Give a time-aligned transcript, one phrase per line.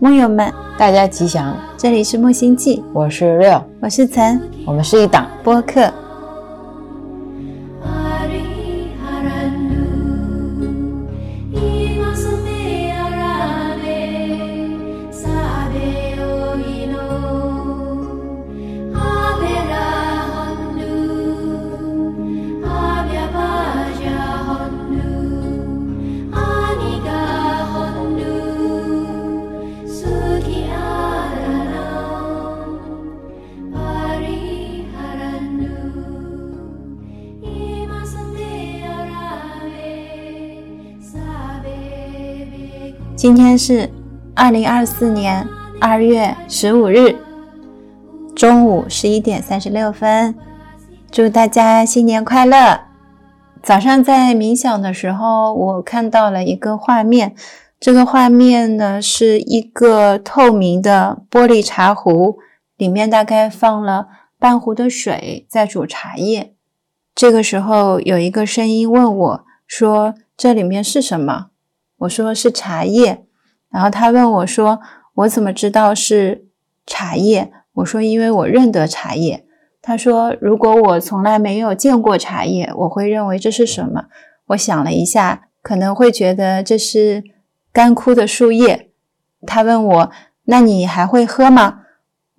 [0.00, 1.56] 木友们，大家吉祥！
[1.76, 5.92] 这里是木星记，我是六，我是岑，我们是一档播客。
[43.18, 43.90] 今天是
[44.36, 45.44] 二零二四年
[45.80, 47.16] 二月十五日
[48.36, 50.36] 中午十一点三十六分，
[51.10, 52.82] 祝大家新年快乐！
[53.60, 57.34] 早上在冥想的时候，我看到了一个画面，
[57.80, 62.38] 这个画面呢是一个透明的玻璃茶壶，
[62.76, 64.06] 里面大概放了
[64.38, 66.54] 半壶的水，在煮茶叶。
[67.16, 71.46] 这个时候有一个声音问我说：“这里面是什么？”
[71.98, 73.24] 我说是茶叶，
[73.70, 74.80] 然后他问我说
[75.14, 76.46] ：“我怎么知道是
[76.86, 79.44] 茶叶？”我说：“因为我认得茶叶。”
[79.82, 84.06] 他说：“如果我从来没有见过茶叶，我会认为这是什么？”
[84.48, 87.24] 我想了一下，可能会觉得这是
[87.72, 88.90] 干枯的树叶。
[89.46, 90.10] 他问我
[90.46, 91.80] ：“那你还会喝吗？”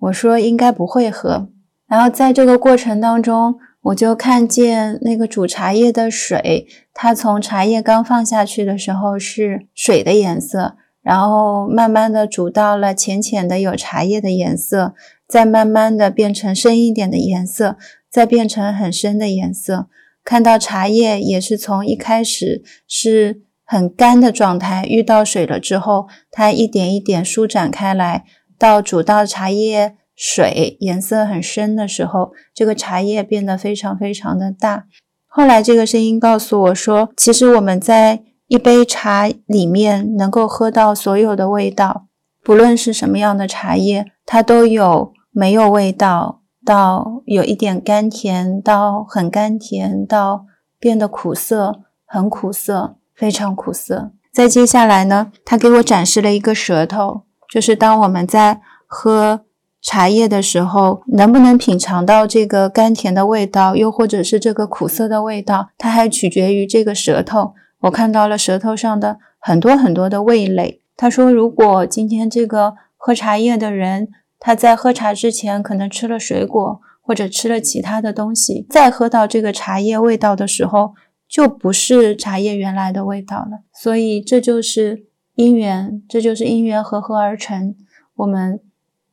[0.00, 1.48] 我说：“应该不会喝。”
[1.86, 3.58] 然后在这个过程当中。
[3.82, 14.94] 我就看见那个煮茶叶的水，它从茶叶刚放下去的时候是水的颜色，然后慢慢的煮到了浅浅的有茶叶的颜色，
[15.26, 17.78] 再慢慢的变成深一点的颜色，
[18.10, 19.88] 再变成很深的颜色。
[20.22, 28.24] 看到茶叶也是从一开始是很干的状态，遇到水了之后，它一点一点舒展开来，
[28.58, 29.96] 到煮到茶叶。
[30.22, 34.84] 水颜色很深的时候，这个茶叶变得非常非常的大。
[35.26, 42.04] 后来这个声音告诉我说，其实我们在一杯茶里面能够喝到所有的味道，
[42.44, 50.44] 不论是什么样的茶叶，它都有没有味道，到有一点甘甜，到很甘甜，到
[50.78, 54.12] 变得苦涩，很苦涩，非常苦涩。
[54.30, 59.46] 再接下来呢，他给我展示了一个舌头，就是当我们在喝。
[59.82, 67.54] 茶叶的时候，能不能品尝到这个甘甜的味道，又或者是这个苦涩的味道，它还取决于这个舌头。
[67.80, 70.82] 我看到了舌头上的很多很多的味蕾。
[70.96, 74.08] 他说，如果今天这个喝茶叶的人，
[74.38, 80.92] 他在喝茶之前可能吃了水果或者吃了其他的东西，再喝到这个茶叶味道的时候，
[81.26, 83.62] 就不是茶叶原来的味道了。
[83.72, 87.74] 所以这就是因缘，这就是因缘合合而成。
[88.16, 88.60] 我们。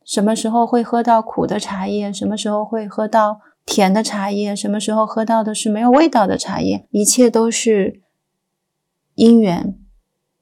[0.08, 2.10] 什么时候会喝到苦的茶叶？
[2.10, 4.56] 什么时候会喝到甜的茶叶？
[4.56, 6.86] 什么时候喝到的是没有味道的茶叶？
[6.90, 8.00] 一切都是
[9.16, 9.78] 因缘。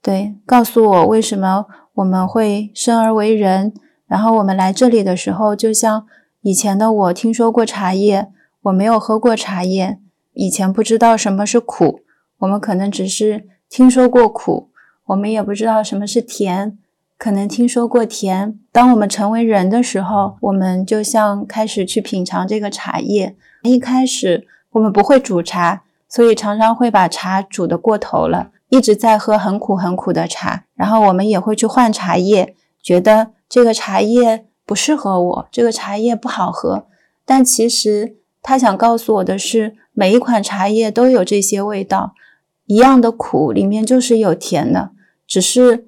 [0.01, 3.75] 对，告诉我为什么我们会生而为人。
[4.07, 6.07] 然后我们来这里的时候，就像
[6.43, 8.29] 以前的我听说过茶叶，
[8.63, 9.99] 我没有喝过茶叶，
[10.35, 12.03] 以前不知道什么是苦。
[12.39, 14.71] 我们可能只是听说过苦，
[15.07, 16.79] 我们也不知道什么是甜。
[17.19, 18.59] 可能听说过甜。
[18.71, 23.35] 当我们成为人的时候，我们就像开始去品尝这个茶叶。
[23.63, 30.65] 一开始我们不会煮茶，所以常常会把茶煮得过头了，一直在喝很苦很苦的茶。
[30.75, 36.87] 然后我们也会去换茶叶，觉得这个茶叶不适合我，这个茶叶不好喝。
[37.25, 42.13] 但其实他想告诉我的是，每一款茶叶都有这些味道，
[42.67, 44.91] 一样的苦里面就是有甜的，
[45.27, 45.87] 只是。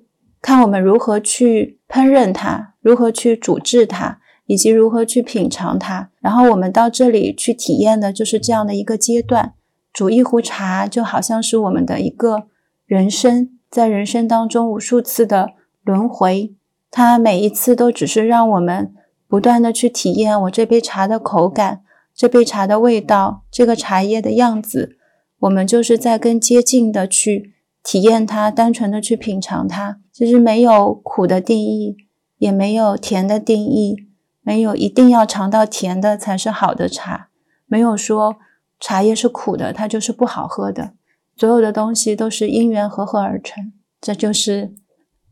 [0.48, 4.16] 看我们如何去烹饪它，如何去煮制它，
[4.46, 6.08] 以及如何去品尝它。
[6.20, 9.52] 然后我们到这里去体验的就是这样的一个阶段。
[9.92, 12.44] 煮一壶茶就好像是我们的一个
[12.86, 15.50] 人生，在人生当中无数次的
[15.84, 16.54] 轮回，
[16.90, 18.94] 它每一次都只是让我们
[19.28, 21.82] 不断的去体验我这杯茶的口感，
[22.16, 24.96] 这杯茶的味道，这个茶叶的样子。
[25.40, 27.52] 我们就是在更接近的去
[27.84, 29.98] 体验它，单纯的去品尝它。
[30.18, 31.96] 其实没有苦的定义，
[32.38, 34.08] 也没有甜的定义，
[34.40, 37.28] 没有一定要尝到甜的才是好的茶，
[37.66, 38.34] 没有说
[38.80, 40.94] 茶叶是苦的，它就是不好喝的。
[41.36, 43.72] 所有的东西都是因缘合合而成。
[44.00, 44.74] 这就是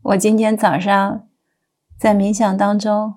[0.03, 1.27] 我今天早上
[1.99, 3.15] 在冥想当中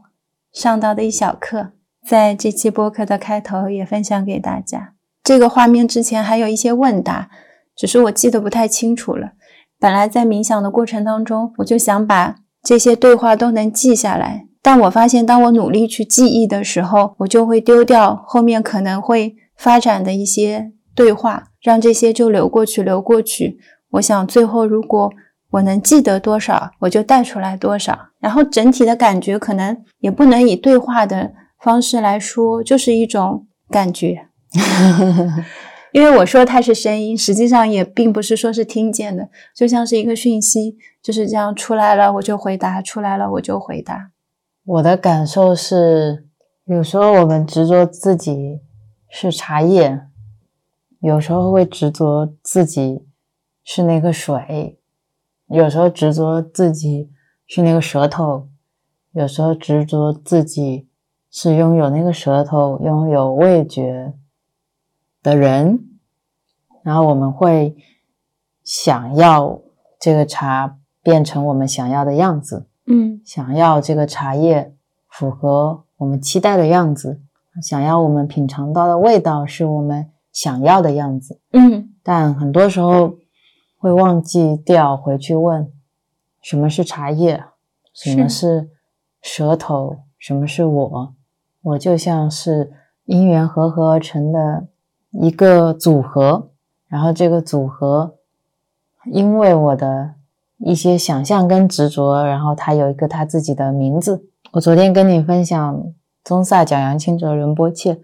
[0.51, 1.73] 上到的一小课，
[2.03, 4.95] 在这期播客的开头也分享给大家。
[5.23, 7.29] 这个画面之前还有一些问答，
[7.75, 9.33] 只是我记得不太清楚了。
[9.79, 14.45] 本来在冥想的过程当中，我就想把这些对话都能记下来。
[14.61, 23.57] 但我发现，当我努力去记忆的时候，我就会丢掉后面可能会发展的一些对话，让这些就流过去，流过去。
[23.91, 25.09] 我想最后如果
[25.51, 27.97] 我能记得多少，我就带出来多少。
[28.19, 31.31] 然后整体的感觉可能也不能以对话的
[31.61, 34.27] 方式来说，就是一种感觉。
[35.99, 44.11] 因为我说它是声音，实际上也并不是说是听见的，就像是一个讯息，就是这样出来了我就回答，出来了我就回答。
[44.63, 46.25] 我的感受是，
[46.63, 48.61] 有时候我们执着自己
[49.09, 49.99] 是茶叶，
[51.01, 53.05] 有时候会执着自己
[53.65, 54.79] 是那个水，
[55.47, 57.09] 有时候执着自己
[57.45, 58.47] 是那个舌头，
[59.11, 60.87] 有时候执着自己
[61.29, 64.13] 是拥有那个舌头、拥有味觉
[65.21, 65.87] 的人，
[66.83, 67.75] 然后我们会
[68.63, 69.59] 想要
[69.99, 72.67] 这个茶变成我们想要的样子。
[72.85, 74.73] 嗯，想要这个茶叶
[75.07, 77.21] 符合我们期待的样子，
[77.61, 81.39] 想要我们品尝到的味道是我们想要的样子。
[81.53, 83.15] 嗯，但很多时候
[83.77, 85.71] 会忘记掉回去问，
[86.41, 87.43] 什么是茶叶？
[87.93, 88.69] 什么是
[89.21, 89.97] 舌头？
[90.17, 91.13] 什么是我？
[91.61, 92.71] 我就像是
[93.05, 94.67] 因缘合合而成的
[95.11, 96.49] 一个组合，
[96.89, 98.15] 然后这个组合
[99.05, 100.15] 因为我的。
[100.61, 104.25] 一些想象跟执着，然后它有一个它自己的名字。
[104.51, 105.81] 我昨天跟你分享
[106.21, 108.01] 宗萨讲杨清哲仁波切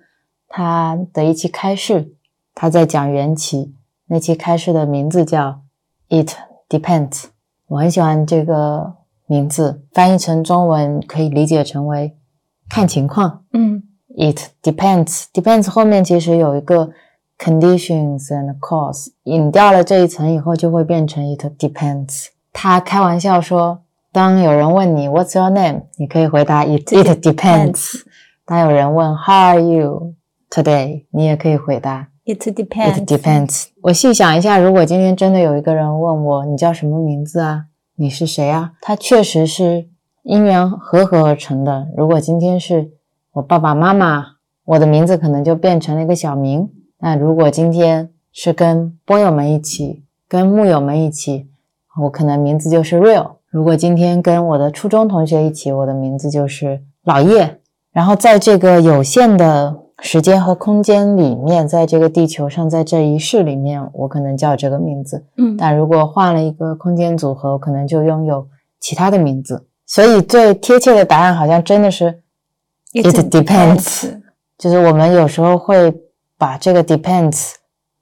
[0.47, 2.13] 他的一期开示，
[2.53, 3.75] 他在讲缘起
[4.07, 5.63] 那期开示的名字叫
[6.07, 6.31] “It
[6.69, 7.25] Depends”。
[7.67, 8.93] 我很喜欢这个
[9.25, 12.15] 名字，翻译成中文可以理解成为
[12.69, 13.43] 看情况。
[13.51, 13.83] 嗯
[14.15, 16.91] ，It depends，depends 后面其实有一个
[17.37, 22.27] conditions and cause，引掉了这一层以后，就会变成 It depends。
[22.53, 25.83] 他开玩笑说：“当有人问你 What's your name？
[25.97, 28.03] 你可以回答 It It depends。
[28.45, 30.13] 当有人问 How are you
[30.49, 31.05] today？
[31.11, 33.03] 你也可以回答 It depends。
[33.03, 33.65] It depends。
[33.81, 37.65] 我细想一下，如果今天真的有一个人问我你叫什么名字啊？
[37.95, 38.71] 你是谁啊？
[38.81, 39.89] 他确实是
[40.23, 41.87] 因缘和合而成的。
[41.97, 42.91] 如果今天是
[43.33, 44.25] 我爸爸妈妈，
[44.63, 46.69] 我的名字可能就变成了一个小名。
[47.05, 51.47] 那如果今天是跟波友们一起，跟木友们一起。”
[52.01, 53.33] 我可能名字就是 Real。
[53.51, 57.59] 如果今天跟我的初中同学一起，我的名字就是老叶。
[57.93, 65.23] 然后在这个有限的时间和空间里面，在这个地球上，在这一世里面，我可能叫这个名字。
[65.37, 68.47] 嗯，但如果换了一个空间组合，我可能就拥有
[68.79, 69.67] 其他的名字。
[69.85, 72.23] 所以最贴切的答案好像真的是
[72.93, 74.19] It depends。
[74.57, 75.93] 就是我们有时候会
[76.37, 77.53] 把这个 depends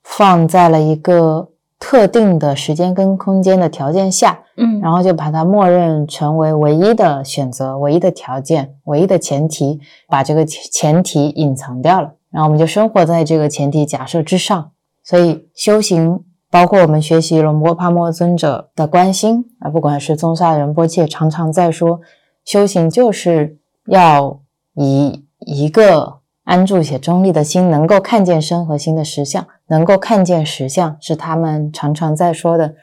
[0.03, 1.49] 放在了一个。
[1.79, 14.71] 特定的时间跟空间的条件下，嗯，然后就把它默认成为唯一的选择、唯一的条件、唯一的前提，把这个前提隐藏掉了，然后我们就生活在这个前提假设之上。
[15.03, 21.99] 所以修行，包括我们学习龙波帕默尊者的关心啊，不管是宗萨仁波切，常常在说，
[22.45, 23.57] 修行就是
[23.87, 24.39] 要
[24.75, 26.22] 以一个。
[26.43, 32.75] 安住且中立的心，能够看见身和心的实相，能够看见实相，是他们常常在说的，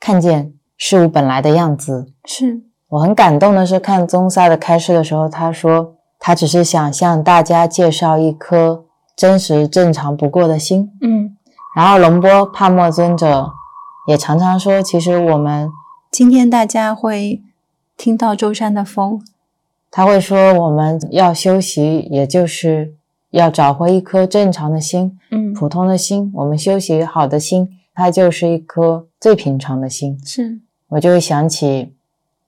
[0.00, 2.12] 看见事物本来的样子。
[2.24, 10.90] 是我很感动的是，看宗萨的开示的时候，他说他只是想向大家介绍一颗真实正常不过的心。
[11.00, 11.36] 嗯，
[11.76, 13.52] 然后龙波帕默尊者
[14.08, 15.70] 也常常说，其实我们
[16.10, 17.42] 今天大家会
[17.96, 19.20] 听到舟山的风。
[19.88, 22.95] 他会说：“我们要休息，也就是
[23.30, 26.30] 要找回一颗正常的心，嗯，普通的心。
[26.34, 30.18] 我们休息好的心，它就是一颗最平常的心。
[30.24, 31.94] 是我就会想起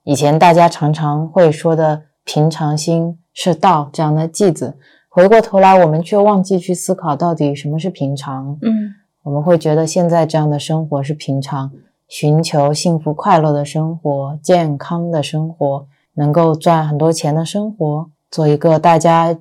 [0.03, 4.77] 以前大家常常会说的‘平常心是道’这样的句子。
[5.09, 8.57] 回过头来，我们却忘记去思考到底什么是平常。
[8.61, 8.93] 嗯，
[9.23, 11.71] 我们会觉得现在这样的生活是平常，
[12.07, 19.37] 寻求幸福快乐的生活，健康的生活。”能够赚很多钱的生活，做一个大家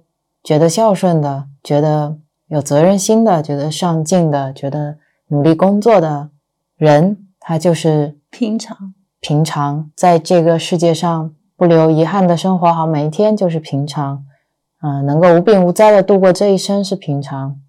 [0.49, 6.31] 觉得孝顺的、觉得有责任心的、觉得上进的、觉得努力工作的
[6.79, 8.95] 人，他就是平常。
[9.21, 14.25] 平常在这个世界上不留遗憾的生活好，每一天就是平常。
[14.81, 17.61] 嗯，能够无病无灾的度过这一生是平常。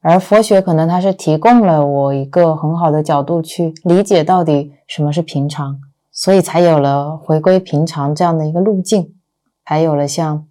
[0.00, 5.80] 而佛学可能它是提供了我一个很好的角度去理解到底什么是平常。
[6.12, 9.16] 所以才有了回归平常这样的一个路径，
[9.64, 10.46] 还有了像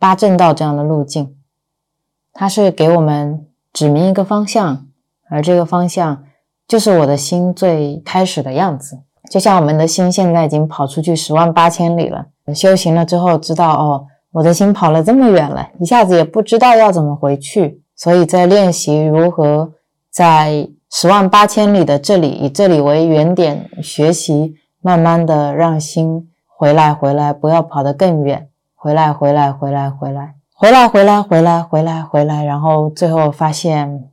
[0.00, 1.36] 八正道这样的路径，
[2.32, 4.86] 它是给我们指明一个方向，
[5.28, 6.24] 而这个方向
[6.66, 9.02] 就是我的心最开始的样子。
[9.30, 19.74] 就像我们的心现在已经跑出去十万八千里了，修行了之后知道哦，我的心跑了这么远了，一下子也不知道要怎么回去，所以在练习如何
[20.10, 28.48] 在十万八千里的这里以这里为原点学习，慢慢的让心回来回来，不要跑得更远，
[28.82, 34.08] 回来回来回来回来回来回来回来回来回来，然后最后发现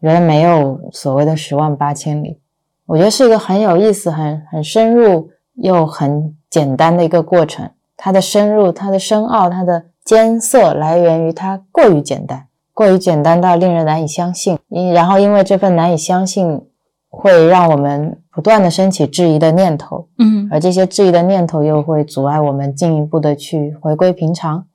[0.00, 2.40] 原来没有所谓的十万八千里。
[2.86, 7.68] 我觉得是一个很有意思、很很深入又很简单的一个过程。
[7.98, 14.58] 它的深入、它的深奥、它的艰涩，来源于它过于简单，过于简单到令人难以相信。
[14.68, 16.66] 因然后因为这份难以相信，
[17.10, 20.08] 会让我们不断的升起质疑的念头。
[20.18, 24.66] 嗯，而这些质疑的念头又会阻碍我们进一步的去回归平常，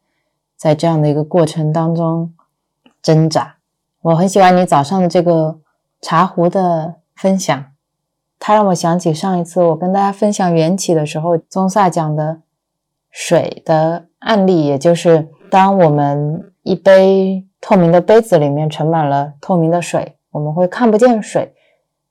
[0.55, 2.33] 在这样的一个过程当中
[3.01, 3.55] 挣扎。
[4.01, 5.59] 我很喜欢你早上的这个
[6.01, 7.65] 茶壶的分享。
[8.39, 12.41] 它让我想起上一次我跟大家分享缘起的时候，宗萨讲的
[13.09, 21.55] 水的案例，也就是当我们一杯透明的杯子里面盛满了透明的水，我们会看不见水。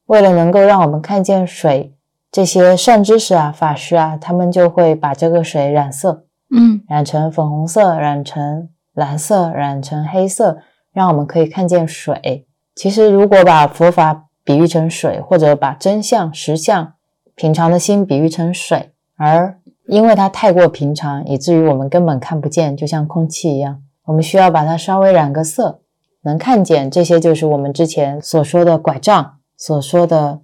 [0.07, 1.95] 为了能够让我们看见水，
[2.33, 10.57] 这些善知识啊、法师啊，他们就会把这个水染色，嗯，染成粉红色，染成蓝色，染成黑色，
[10.95, 12.47] 让我们可以看见水。
[12.75, 16.95] 其实，如果把佛法比喻成水，或者把真相、实相、
[17.35, 23.83] 平常的心比喻成水，而因为它太过平常，以至于我们根本看不见，就像空气一样。
[24.07, 25.81] 我们需要把它稍微染个色，
[26.23, 26.91] 能看见。
[26.91, 30.41] 这些就是我们之前所说的拐杖，所说的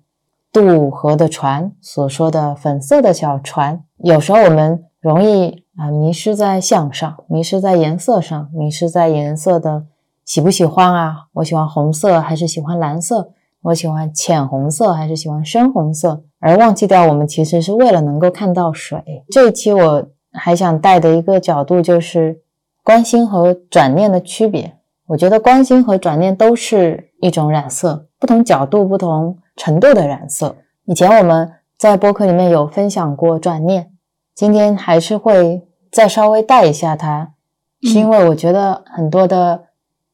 [0.52, 3.82] 渡河的船，所说的粉色的小船。
[3.98, 9.84] 有时候我们容易啊迷失在向上，迷失在颜色上，迷失在颜色的
[10.24, 11.26] 喜不喜欢啊？
[11.34, 13.32] 我喜欢红色还是喜欢蓝色？
[13.62, 19.24] 我喜欢浅红色还是喜欢深红色，而忘记掉我们其实是为了能够看到水。
[19.30, 22.40] 这一期我还想带的一个角度就是
[22.84, 24.76] 关心和转念的区别。
[25.08, 30.56] 我觉得关心和转念都是一种染色，不同角度、不同程度的染色。
[30.86, 33.92] 以前我们在播客里面有分享过转念，
[34.34, 37.34] 今天还是会再稍微带一下它，
[37.82, 39.64] 是因为我觉得很多的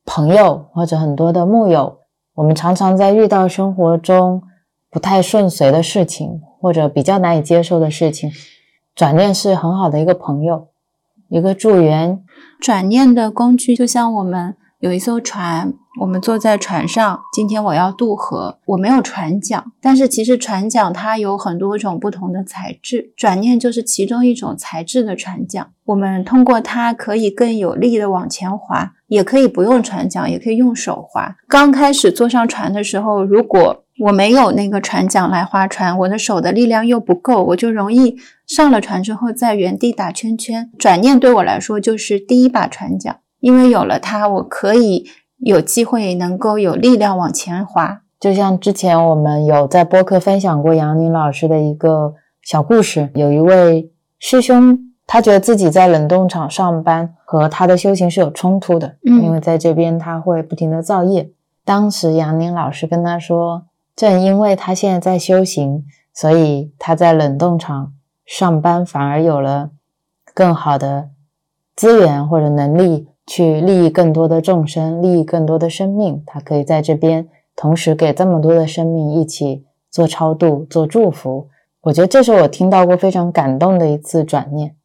[0.05, 1.99] 朋友或者很多的木友。
[2.35, 4.43] 我们常常在遇到生活中
[4.91, 8.33] 不太顺遂的事情，或者比较难以接受的事情，
[8.95, 10.69] 转念是很好的一个朋友，
[11.29, 12.25] 一个助缘。
[12.61, 15.73] 转念的工具就像我们有一艘船，
[16.03, 17.23] 我们坐在船上。
[17.33, 25.71] 今天我要渡河，我没有船桨，但是其实船桨它有很多种不同的材质，转念就是其中一种材质的船桨。
[25.87, 28.93] 我们通过它可以更有力的往前划。
[29.07, 31.37] 也可以不用船桨，也可以用手划。
[31.49, 40.71] 刚开始坐上船的时候，如果我没有那个船桨来划船，我的手的力量又不够，我就容易上了船之后在原地打圈圈。
[40.79, 45.05] 转念对我来说就是第一把船桨，因为有了它，我可以
[45.37, 48.01] 有机会能够有力量往前滑。
[48.19, 54.79] 就像之前我们有在播客分享过杨宁老师的一个小故事，有一位师兄。
[55.07, 61.31] 他觉得自己在冷冻厂上班和他的修行是有冲突的，嗯，因为在这边他会不停的造业。
[61.63, 65.85] 当时杨宁老师跟他说，正因为他现在在修行，
[66.15, 67.93] 所以他在冷冻厂
[68.25, 69.73] 上班反而有了
[70.33, 71.11] 更好的
[71.77, 76.23] 资源或者能力去利益更多的众生，利益更多的生命。
[76.27, 81.49] 他可以在这边同时给这么多的生命一起做超度、做祝福。
[81.83, 84.77] 我觉得这是我听到过非常感动的一次转念。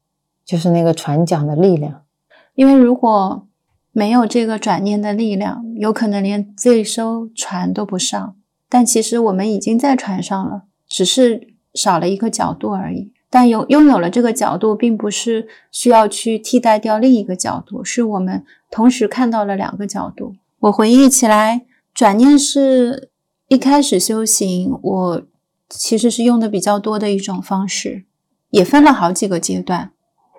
[0.46, 2.02] 就是那个船桨的力量，
[2.56, 3.46] 因为如果
[3.92, 8.36] 没有这个转念的力量，有可能连这艘船都不上。
[8.68, 13.14] 但其实我们已经在船上了，只是少了一个角度而已。
[13.30, 20.36] 但有拥有了这个角度，并不是需要去替代掉另一个角度，是我们同时看到了两个角度。
[20.62, 23.10] 我回忆起来，转念是
[23.48, 25.22] 一开始修行，我
[25.70, 28.06] 其实是用的比较多的一种方式，
[28.50, 29.92] 也分了好几个阶段。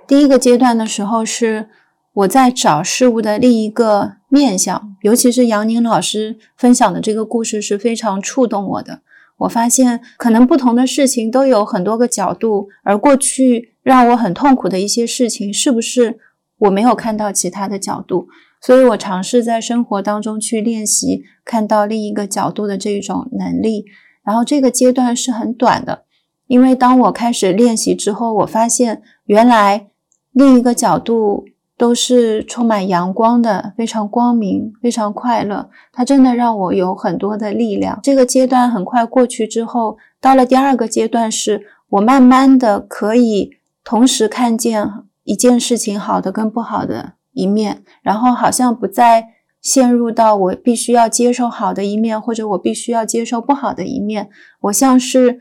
[0.09, 1.69] 第一个阶段的时候，是
[2.13, 9.03] 我在找事物的另一个面相，尤其是杨宁老师分享的这个故事是非常触动我的。
[9.41, 16.19] 我发现，可能不同的事情都有很多个角度，而过去让我很痛苦的一些事情，是不是
[16.59, 18.29] 我没有看到其他的角度？
[18.63, 23.85] 所以我尝试在生活当中去练习看到另一个角度的这种能力。
[24.25, 26.05] 然后这个阶段是很短的，
[26.47, 29.89] 因为当我开始练习之后，我发现原来。
[30.33, 31.45] 另一个角度
[31.81, 35.71] 都是充满阳光的，非常光明，非常快乐。
[35.91, 37.99] 它真的让我有很多的力量。
[38.03, 44.87] 这个阶段很快过去之后，到了第二个阶段，是我慢慢的可以同时看见
[45.25, 49.29] 一件事情好的跟不好的一面，然后好像不再
[49.63, 54.29] 陷入到我必须要接受好的一面，或者我必须要接受不好的一面。
[54.61, 55.41] 我像是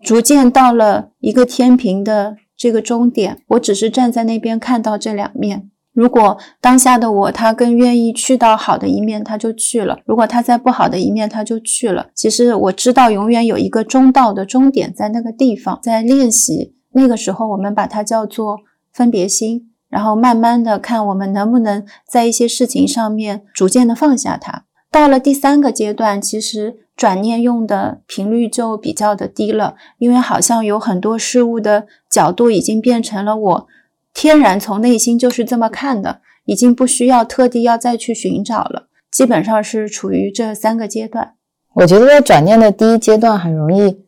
[0.00, 5.70] 逐渐到了一个天平的这个终点，我只是站在那边看到这两面。
[5.92, 12.08] 如果当下的我他更愿意去到好的一面，他就去了；如果他在不好的一面，他就去了。
[12.14, 18.58] 其实我知道，永远有一个中道的终点在那个地方，在练习那个时候，我们把它叫做
[18.92, 24.64] 分别心，然后慢慢的看我们能不能在一些事情上面逐渐的放下它。
[24.90, 33.66] 到了第三个阶段，其实转念用的频率就比较的低了，因为好像有很多事物的角度已经变成了我。
[34.14, 41.34] 天然从内心就是这么看的，已经不需要特地要再去寻找了，基本上是处于这三个阶段。
[41.74, 44.02] 我觉得在转念的第一阶段很容易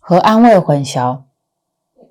[0.00, 1.20] 和安慰混淆。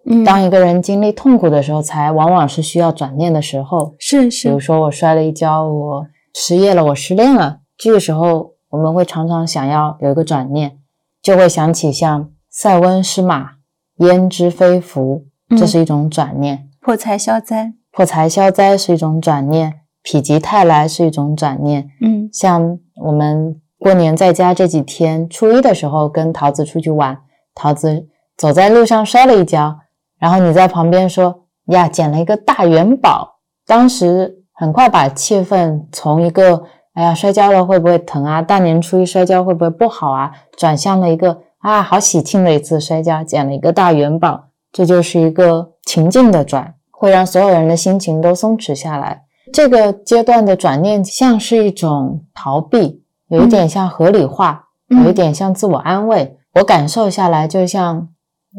[0.05, 3.95] 嗯，当一个人经历痛苦的时候，才往往是需要转念的时候。
[3.99, 10.79] 是是，比如说我摔了一跤，我失业了，我失恋了，这个时候我们会常常想要有一个转念，
[11.21, 13.51] 就会想起像塞翁失马
[13.97, 15.25] 焉知非福，
[15.57, 16.69] 这是一种转念。
[16.79, 19.71] 破财消灾，破财消灾是一种转念；
[20.03, 21.89] 否极泰来是一种转念。
[22.01, 27.19] 嗯，像我们过年在家这几天，初一的时候跟桃子出去玩，
[27.53, 29.77] 桃子走在路上摔了一跤，
[30.17, 33.39] 然后你在旁边说呀，捡了一个大元宝。
[33.67, 36.63] 当时很快把气氛从一个
[36.93, 44.45] 哎呀摔跤了会不会疼啊，大年初一摔跤会不会不好啊，转向了一个啊好喜庆的一次摔跤，捡了一个大元宝。
[44.73, 49.23] 这就是一个情境的转，会让所有人的心情都松弛下来。
[49.51, 56.37] 这个阶段的转念像是一种逃避，有一点像合理化，有一点像自我安慰。
[56.53, 58.07] 我感受下来，就像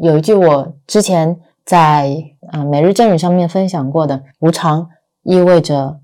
[0.01, 2.15] 有一句我之前在
[2.51, 4.89] 啊每日正语上面分享过的：“无常
[5.23, 5.99] 意味着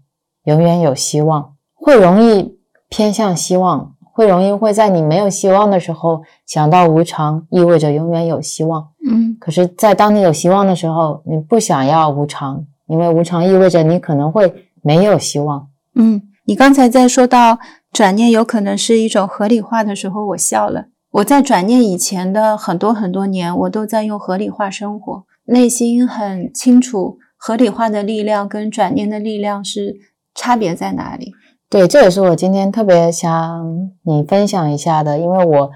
[0.46, 2.58] 永远有希望。”会容易
[2.90, 8.90] 偏向希望，会容易会在你没有希望的时候想到无常意味着永远有希望。
[9.10, 15.68] 嗯，可是，在当你有希望的时候，你不想要无常，因为无常意味着你可能会没有希望。
[15.96, 17.58] 嗯，你刚才在说到
[17.92, 20.88] 转念有可能是一种合理化的时候，我笑了。
[21.12, 29.96] 我在转念以前的很多很多年，我都在用合理化生活，内心很清楚合理化的力量跟转念的力量是
[30.36, 31.34] 差别在哪里。
[31.70, 35.70] 对，这也是我今天特别想你分享一下的，因为我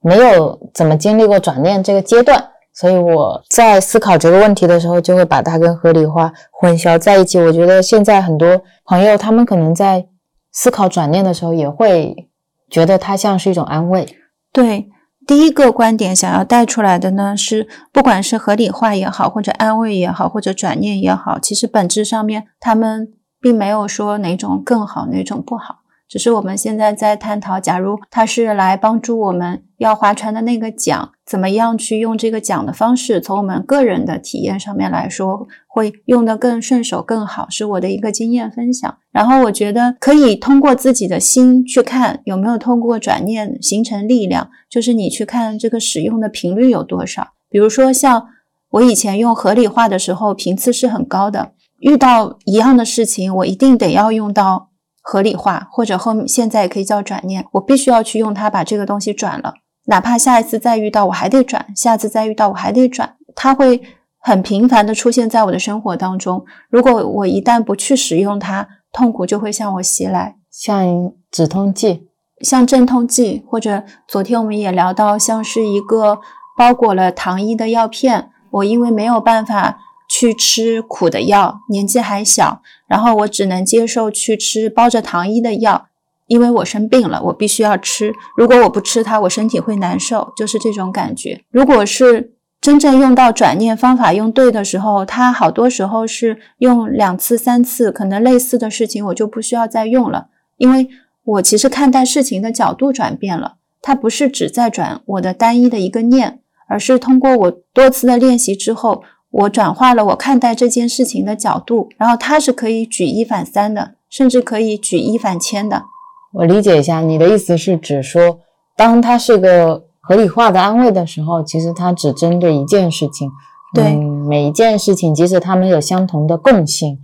[0.00, 2.48] 没有怎么经历过转念这个阶段。
[2.72, 7.38] 所以我在思考这个问题的时候，就会把它跟合理化混淆在一起。
[7.38, 10.06] 我觉得现在很多朋友，他们可能在
[10.52, 12.30] 思考转念的时候，也会
[12.70, 14.06] 觉得它像是一种安慰。
[14.52, 14.88] 对，
[15.26, 25.76] 第一个观点想要带出来的呢，是不管是合理化也好，或者安慰也好，或者转念也好，其实本质上面他们并没有说哪种更好，哪种不好。
[26.08, 38.92] 只是我们现在在探讨，假如它是来帮助我们要划船的那个桨，怎么样去用这个桨的方式，从我们个人的体验上面来说，会用得更顺手、更好，是我的一个经验分享。
[39.12, 47.28] 然后我觉得可以通过自己的心去看，有没有通过转念形成力量，就是你去看这个使用的频率有多少。
[47.48, 48.26] 比如说像
[48.70, 54.68] 我以前用合理化的时候，频次是很高的，遇到一样的事情，我一定得要用到。
[55.02, 59.54] 合理化，或者后现在也可以叫转念，我必须要去用它把这个东西转了，
[59.86, 63.80] 哪怕下一次再遇到我还得转，下次再遇到我还得转，它会
[64.18, 66.44] 很频繁的出现在我的生活当中。
[66.68, 72.08] 如果我一旦不去使用它，痛苦就会向我袭来，像止痛剂，
[72.42, 76.20] 像镇痛剂，或者昨天我们也聊到，像是一个
[76.56, 79.78] 包裹了糖衣的药片，我因为没有办法。
[80.20, 85.86] 去吃苦的药，年纪还小，然后我只能接受去吃包着糖衣的药，
[86.26, 88.12] 因为我生病了，我必须要吃。
[88.36, 91.40] 如果我不吃它，我身体会难受，就是这种感觉。
[91.50, 100.26] 如果是真正用到转念方法用对的时候，它好多时候是用两次、三次，可能类似的事情我就不需要再用了，
[100.58, 100.86] 因为
[101.24, 109.02] 我其实看待事情的角度转变了，它不是只在转我的单一的一个念，而是通过我多次的练习之后。
[109.30, 115.84] 我转化了我看待这件事情的角度，然后它是可以举一反三的，甚至可以举一反千的。
[116.32, 118.40] 我理解一下，你的意思是指说，
[118.76, 123.30] 当它是个合理化的安慰的时候，其实它只针对一件事情。
[123.72, 126.98] 对，每一件事情，即使它们有相同的共性，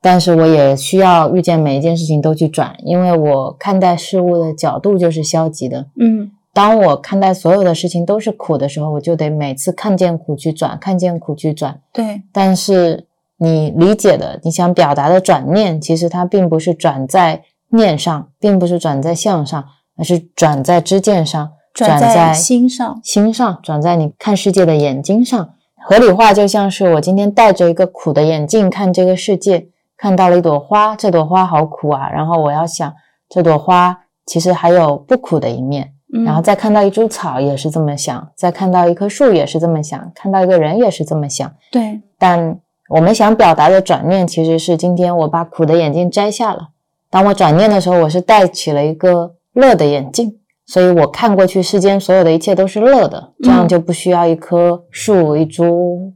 [0.00, 5.86] 但是我也需要遇见每一件事情都去转，因为我看待事物的角度就是消极的。
[5.98, 6.30] 嗯。
[6.56, 11.82] 当我看待所有的事情都是苦的时候，我就得每次看见苦去转，看见苦去转。
[11.92, 19.62] 对，但是你理解的，你想表达的转念，其实它并不是转在念上，并不是转在相上，
[19.98, 25.50] 而是转在知见上，转在心上，心上，转在你看世界的眼睛上。
[25.86, 32.94] 合理化就像是我今天戴着一个苦的眼镜看这个世界，看到了一朵花，这朵花好苦啊，然后我要想
[33.28, 35.92] 这朵花其实还有不苦的一面。
[36.24, 41.52] 然后再看到一株草也是这么想，再看到一棵树也是这么想，看到一个人也是这么想。
[41.70, 46.68] 对，但我们想表达的转念其实是今天我把苦的眼镜摘下了。
[47.10, 56.12] 当我转念的时候，我是戴起了一个乐的眼镜，所以我看过去世间所有的一切都是乐的，这样就不需要一棵树、一株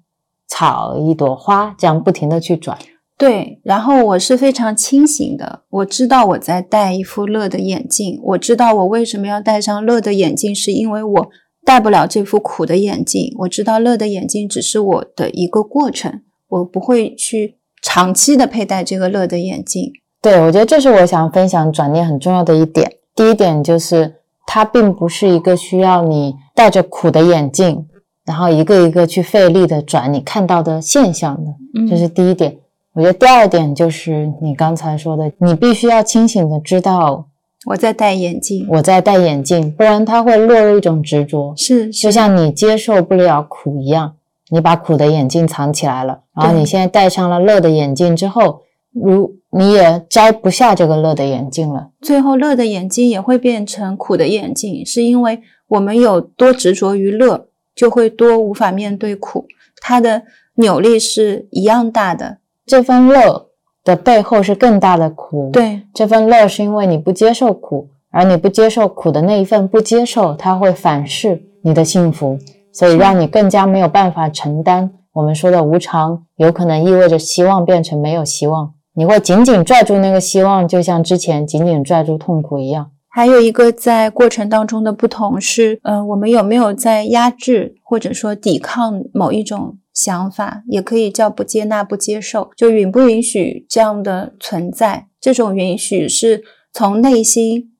[0.46, 2.76] 草、一朵花这样不停的去转。
[3.20, 11.28] 对，然后我是非常清醒的，我知道我在戴一副乐的眼镜，我知道我为什么要戴上乐的眼镜，是因为我
[11.62, 13.30] 戴不了这副苦的眼镜。
[13.40, 19.92] 我知道乐的眼镜只是我的一个过程，我不会去长期的佩戴这个乐的眼镜。
[20.22, 22.90] 对，我觉得这是我想分享转念很重要的一点。
[23.14, 24.14] 第一点就是，
[24.46, 27.86] 它并不是一个需要你戴着苦的眼镜，
[28.24, 31.52] 然后一个一个去费力的转你看到的现象的，
[31.86, 32.56] 这是第一点。
[32.94, 37.26] 我觉得第二点就是你刚才说的，你必须要清醒的知道
[37.66, 44.16] 我在戴眼镜，我在戴眼镜，不然他会落入一种执着，是就像你接受不了苦一样，
[44.48, 59.46] 你把苦的眼镜藏起来了，然后你现在戴上了乐的眼镜之后，如你也摘不下这个乐的眼镜了，最后乐的眼镜也会变成苦的眼镜，是因为我们有多执着于乐，就会多无法面对苦，
[59.80, 60.22] 它的
[60.54, 62.38] 扭力是一样大的。
[62.70, 63.48] 这份乐
[63.82, 65.50] 的背后是更大的苦。
[65.52, 72.38] 对，这份乐是因为你不接受苦，而你不接受苦的那一份不接受，它会反噬你的幸福，
[72.72, 74.88] 所以让你更加没有办法承担。
[75.14, 82.92] 我们说的无常，有可能意味着希望变成没有希望，你会紧紧拽住那个希望，就像之前紧紧拽住痛苦一样。
[83.08, 89.78] 还有一个在过程当中的不同是，呃，我们有没有在压制或者说抵抗某一种？
[90.02, 95.08] 想法也可以叫不接纳、不接受，就允不允许这样的存在？
[95.20, 97.72] 这种允许是从内心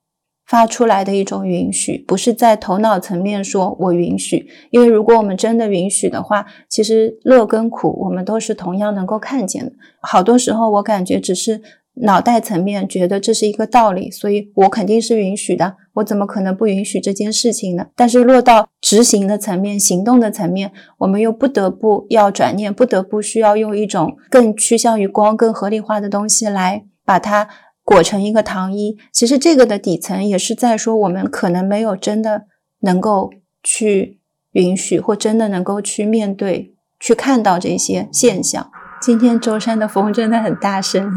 [0.47, 4.49] 发出来的一种允许，不是在头脑层面说“我允许”。
[4.71, 9.73] 因为如果我们真的允许的话，其实乐跟苦我们都是同样能够看见的。
[10.03, 11.63] 好多时候我感觉只是。
[12.03, 15.77] 脑袋层面觉得这是一个道理，所以我肯定是允许的。
[16.01, 17.87] 我怎么可能不允许这件事情呢？
[17.97, 27.49] 但是落到执行的层面、行动的层面，我们又不得不要转念，不得不需要用一种更趋向于光、更合理化的东西来把它
[27.85, 28.97] 裹成一个糖衣。
[29.13, 32.43] 其实这个的底层也是在说，我们可能没有真的
[32.81, 33.31] 能够
[33.63, 34.21] 去
[34.53, 38.71] 允许，或真的能够去面对、去看到这些现象。
[39.01, 41.11] 今天舟山的风真的很大声。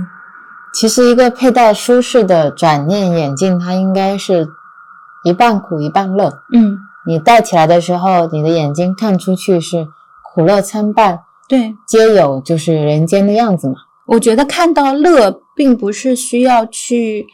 [0.73, 4.47] 其实，一个佩戴舒适的转念眼镜，它应该是
[5.23, 6.31] 一半苦一半乐。
[6.53, 9.87] 嗯，你戴起来的时候，你的眼睛看出去是
[10.33, 13.75] 苦乐参半，对，皆有，就是人间的样子嘛。
[14.07, 17.25] 我觉得看到乐，并不是需要去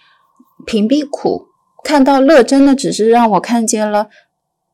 [0.65, 1.47] 屏蔽苦，
[1.83, 4.07] 看到乐，真的只是让我看见了。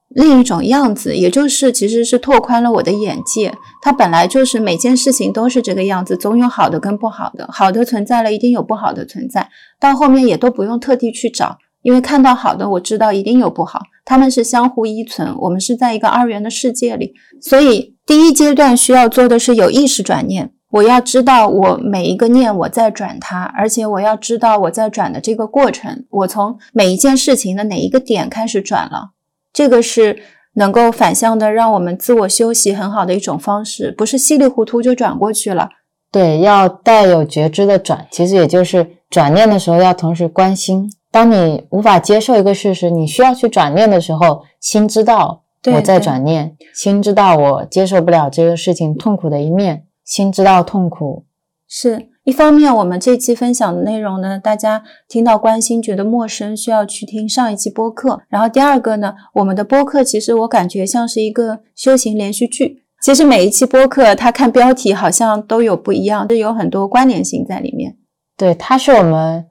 [0.09, 3.53] 另一种样子，也就是其实是拓宽了我的眼界。
[3.81, 9.49] 它本来就是每件事情都是这个样子，总有好的跟不好的，好的存在了，一定有不好的存在。
[9.79, 15.35] 到后面也都不用特地去找，因为看到好的，我知道一定有不好，他们是相互依存。
[15.37, 20.51] 我们是在一个二元的世界里，所以第一阶段需要做的是有意识转念。
[20.71, 29.11] 我要知道我每一个念我在转它，而且我要知道我在转的这个过程，我从每一件事情的哪一个点开始转了。
[29.53, 30.23] 这个是
[30.55, 35.69] 能够反向的，让我们自我休息很好的一种方式，不是稀里糊涂就转过去了。
[36.11, 40.89] 对，要带有觉知的转，其实也就是转念的时候要同时关心。
[41.15, 51.23] 当你无法接受一个事实，你需要去转念的时候，心知道我在转念，心知道我接受不了这个事情痛苦的一面，心知道痛苦
[51.69, 52.09] 是。
[52.25, 58.19] 一方面，我们这期分享的内容呢，大家听到关心觉得陌生，需要去听上一期播客。
[58.27, 62.83] 然后第二个呢，我们的播客其实我感觉像是一个修行连续剧。
[63.01, 67.95] 其实每一期播客，它看标题好像都有不一样，就有很多关联性在里面。
[68.35, 69.45] 对，它是我们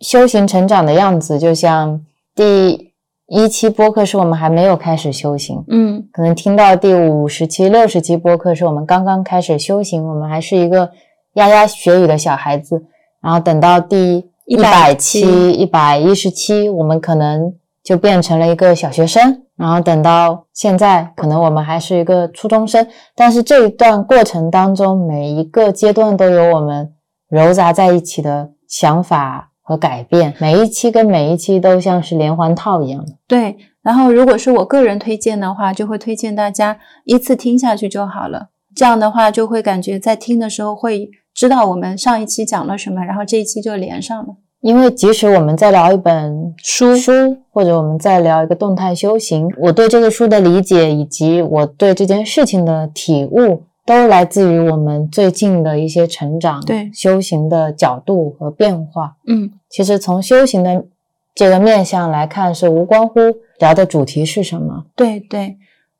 [0.00, 1.38] 修行成长的样子。
[1.38, 2.92] 就像第
[3.28, 10.90] 一期播客是我们还没有开始修行，嗯，可能听到第五十期、六十期播客是我们刚刚开始修行，我们还是一个。
[11.34, 12.86] 牙牙学语的小孩子，
[13.22, 22.84] 然后等到第一百期、一百一十期，我们可能就变成了一个小学生，然后等到现在，可能我们还是一个初中生。
[23.14, 26.92] 但是这一段过程当中，每一个阶段都有我们
[27.30, 33.12] 糅杂在一起的想法和改变，每一期跟每一期都像是连环套一样的。
[33.28, 38.48] 对，然后如果是我个人推荐的话，就会推荐大家依次听下去就好了。
[38.74, 44.34] 这样的话，就会感觉在听的时候会知道我们上一期讲了什么，然后这一期就连上了。
[44.60, 47.12] 因为即使我们在聊一本书书，
[47.52, 59.16] 或者我们在聊一个动态修行，我对这个书的理解以及我对这件事情的体悟，都来自于我们最近的一些成长，对修行的角度和变化。
[59.26, 60.84] 嗯，其实从修行的
[61.34, 63.20] 这个面向来看，是无关乎
[63.58, 64.84] 聊的主题是什么。
[64.94, 65.56] 对对。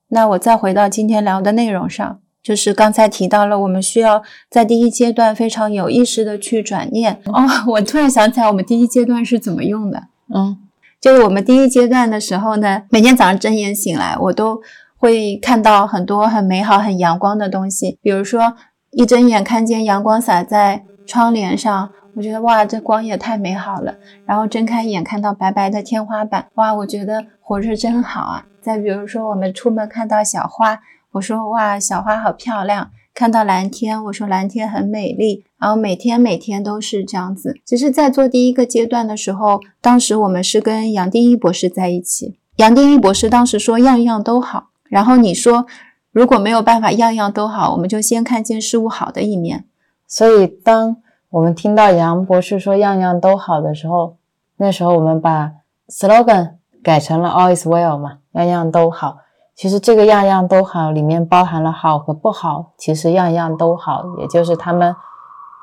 [0.08, 2.18] 那我再回到今天聊的内容上。
[2.42, 7.20] 就是刚才提到了，我们需要在第一阶段非常有意识的去转念。
[7.26, 10.04] 哦， 我突然想起来，我们第一阶段是怎么用的？
[10.34, 10.56] 嗯，
[10.98, 14.62] 就是我们第一阶段的时候呢，每天早上睁眼醒来，我都
[15.00, 17.98] 会看到很多很美好、很阳光的东西。
[18.02, 18.54] 比如说，
[18.90, 23.94] 一睁眼看见阳光洒在窗帘上，我觉得哇，这光也太美好了。
[24.26, 28.46] 然后睁开眼看到白白的天花板，哇，我觉得活着真好啊。
[28.60, 30.80] 再比如说，我们出门看到小花。
[31.12, 32.90] 我说哇，小花好漂亮！
[33.12, 35.44] 看到蓝天，我说蓝天很美丽。
[35.58, 37.58] 然后每天每天都是这样子。
[37.64, 42.38] 其实，在做第一个阶段的时候，当时我们是跟杨定一博士在一起。
[42.56, 44.69] 杨定一博士当时说样样都好。
[44.90, 45.64] 然后你说
[46.12, 49.64] 如果没有办法样样都好，我们就先看见事物好的一面。
[50.07, 50.96] 所以，当
[51.31, 54.16] 我们听到杨博士说样样都好的时候，
[54.57, 55.53] 那时候我们把
[55.88, 59.18] slogan 改成了 All is well 嘛，样样都好。
[59.55, 62.72] 其实这个样样都好，里面包含了好和不好。
[62.76, 64.96] 其实样样都好，也就是他们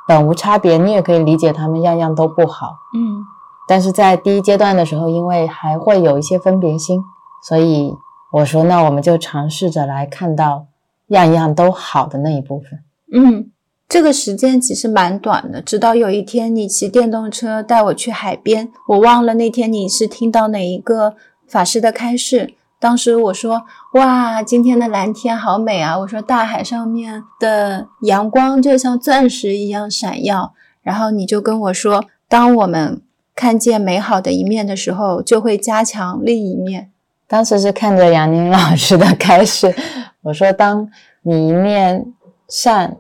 [0.07, 0.77] 本无差别。
[0.77, 2.77] 你也可以理解他们样样都不好。
[2.95, 3.25] 嗯，
[3.67, 7.01] 但是在第一阶段的时候，因为还会有一些分别心，
[7.43, 7.97] 所以
[8.33, 10.67] 我说，那我们就尝试着来看到
[11.07, 12.79] 样样都好的那一部分。
[13.13, 13.49] 嗯，
[13.87, 15.61] 这个时间其实蛮短的。
[15.61, 21.15] 直到有一天你骑电动车带我去海边，我忘了那天你是听到哪一个
[21.47, 22.53] 法师的开示。
[22.79, 23.63] 当时我说
[23.95, 33.01] ：“哇，今天的蓝天好美啊！”我说：“大海上面的阳光就像钻石一样闪耀。”然后你就跟我说：“当我们
[33.33, 36.91] 看见美好的一面的时候，就会加强另一面。”
[37.27, 39.73] 当时是看着杨宁老师的开始，
[40.21, 40.89] 我说：“当
[41.21, 42.05] 你一面
[42.47, 42.97] 善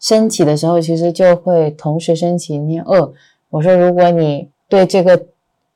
[0.00, 3.12] 升起的时候，其实就会同时升起一面恶。”
[3.50, 5.26] 我说：“如果你对这个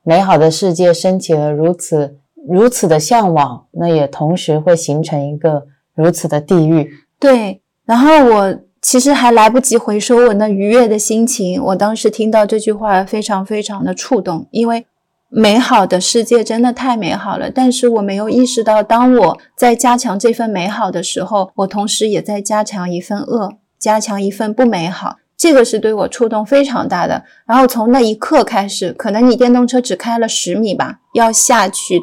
[0.03, 2.17] 美好的世界升起了如此……”
[2.49, 6.91] 如此的向往，那也同时会形成一个如此的地狱。
[7.19, 11.63] 对，然后我其实还来不及回收我那愉悦的心情。
[11.63, 14.87] 我当时听到这句话，非常非常的触动，因为
[15.31, 17.51] 美好的世界真的太美好了。
[17.51, 25.17] 但是我没有意识到，当我在加强这份美好的时候，我同时也在加强一份恶，加强一份不美好。
[25.37, 27.25] 这个是对我触动非常大的。
[27.47, 32.01] 然后从那一刻开始，可能你电动车只开了十米吧，要下去。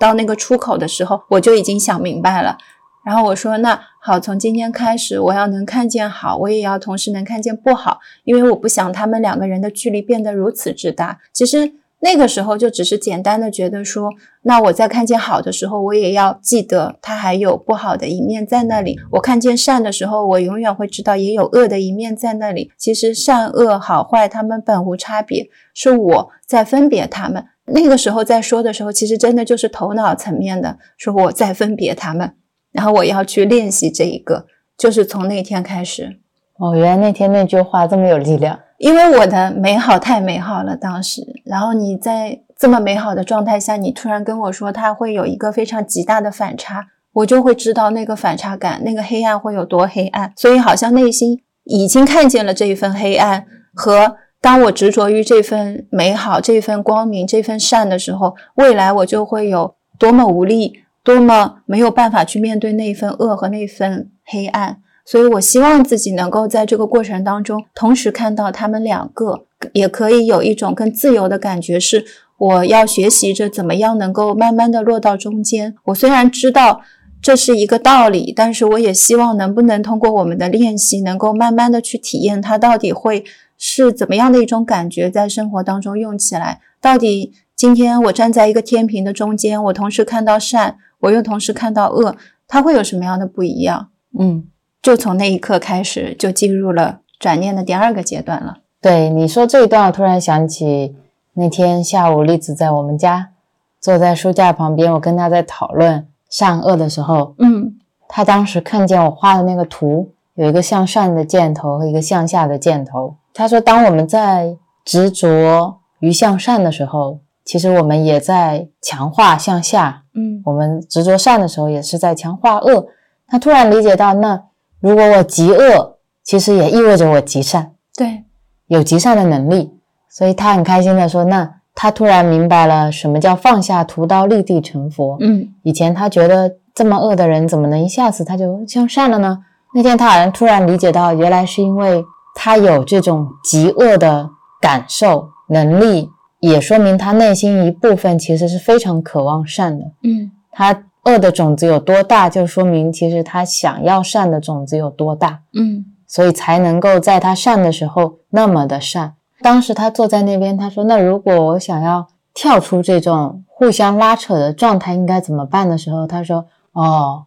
[0.00, 2.56] 到那个出口的时候，我就已经想明白了。
[3.04, 14.10] 然后我说：“那好，从今天开始，我要能看见好，我也要同时能看见不好，因为我不想他们两个人的距离变得如此之大。”其实那个时候就只是简单的觉得说，
[14.42, 18.98] 那我在看见好的时候，我也要记得它还有不好的一面在那里。
[19.12, 22.72] 我看见善的时候，我永远会知道也有恶的一面在那里。
[22.78, 27.44] 其实善恶好坏，他们本无差别，是我在分别他们。
[27.66, 32.34] 那个时候在说的时候，其实真的就是头脑层面的，说我在分别他们，
[32.72, 36.18] 然后我要去练习这一个，就是从那天开始。
[36.58, 54.16] 哦，原来那天那句话这么有力量，因为我的美好太美好了，当时，然后你在这么美好的状态下，你突然跟我说它会有一个非常极大的反差，我就会知道那个反差感，那个黑暗会有多黑暗，所以好像内心已经看见了这一份黑暗和。
[54.42, 60.72] 当我执着于这份美好、这份光明、这份善的时候，未来我就会有多么无力、
[61.04, 64.78] 多么没有办法去面对那份恶和那份黑暗。
[65.10, 71.80] 所以，我希望自己能够在这个过程当中，同时看到他们两个，也可以有一种更自由的感觉。
[71.80, 72.04] 是
[72.38, 75.74] 我要学习着怎么样能够慢慢的落到中间。
[75.86, 76.82] 我虽然知道
[77.20, 83.24] 这是一个道理，但是我也希望能不能通过我们的练习，能够慢慢的去体验它到底会。
[83.62, 86.62] 是怎么样的一种感觉，在生活当中用起来？
[86.80, 92.16] 到底今天我站在一个天平的中间，我同时看到善，我又同时看到恶，
[92.48, 93.90] 它会有什么样的不一样？
[94.18, 94.44] 嗯，
[94.82, 98.58] 就从那一刻开始，就进入了转念的第二个阶段了。
[98.80, 100.96] 对你说这一段，我突然想起
[101.34, 103.30] 那天下午，栗子在我们家
[103.78, 107.76] 坐在书架旁边，我跟他在讨论善恶的时候，嗯
[108.08, 113.14] 他当时看见我画的那个图，有一个向上的箭头和一个向下的箭头。
[113.32, 122.88] 他说，当我们在执着于向善的时候，其实我们也在强化向下；嗯我们执着善的时候，也是在强化恶。
[123.28, 124.42] 他突然理解到，那
[124.80, 127.72] 如果我极恶，其实也意味着我极善。
[127.96, 128.24] 对，
[128.66, 129.70] 有极善的能力，
[130.08, 135.16] 所以他很开心的说：“那他突然明白了什么叫放下屠刀立地成佛。
[135.20, 139.38] 嗯以前他觉得这么恶的人怎么能一下子他就向善了呢？
[139.74, 149.84] 那天他好像突然理解到，原来是因为他有这种极恶的感受能力，也说明他内心一部分其实是非常渴望善的。
[150.02, 155.40] 嗯他恶的种子有多大，就说明其实他想要善的种子有多大。
[155.52, 159.14] 嗯所以才能够在他善的时候那么的善。
[159.42, 167.26] 当时他坐在那边，他说：“那如果我想要跳出这种互相拉扯的状态，应该怎么办？”的时候，他说：“哦，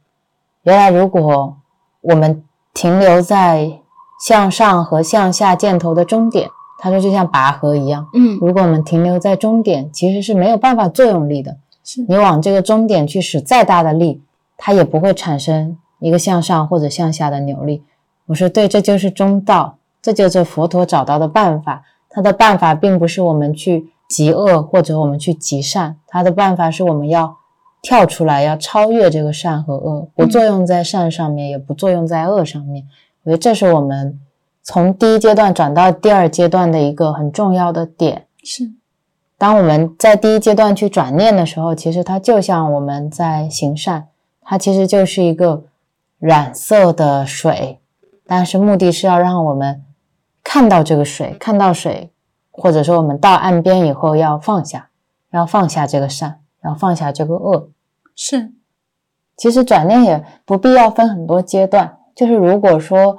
[0.64, 1.56] 原来如果
[2.02, 3.80] 我们停留在
[4.28, 11.56] 向上和向下箭头的终点，他说就像拔河一样，嗯如果我们停留在终点，其实是没有办法作用力的。
[11.84, 14.22] 是你往这个终点去使再大的力，
[14.58, 17.84] 它也不会产生一个向上或者向下的扭力。
[18.28, 21.84] 我说对，这就是中道，这就是佛陀找到的办法。
[22.10, 27.36] 他的办法并不是我们去极恶或者我们去极善，他的办法是我们要
[27.82, 32.86] 跳出来，要超越这个善和恶，不作用在善上面，也不作用在恶上面。
[33.24, 34.20] 我觉得这是我们
[34.62, 38.28] 从第一阶段转到第二阶段的一个很重要的点。
[38.44, 38.72] 是
[39.44, 44.08] 当我们在第一阶段去转念的时候，其实它就像我们在行善，
[44.42, 45.66] 它其实就是一个
[46.18, 47.82] 染色的水，
[48.26, 49.84] 但是目的是要让我们
[50.42, 52.10] 看到这个水，看到水，
[52.52, 54.88] 或者说我们到岸边以后要放下，
[55.32, 57.68] 要放下这个善，要放下这个恶。
[58.16, 58.54] 是
[59.36, 63.18] 其实转念也不必要分很多阶段，就是如果说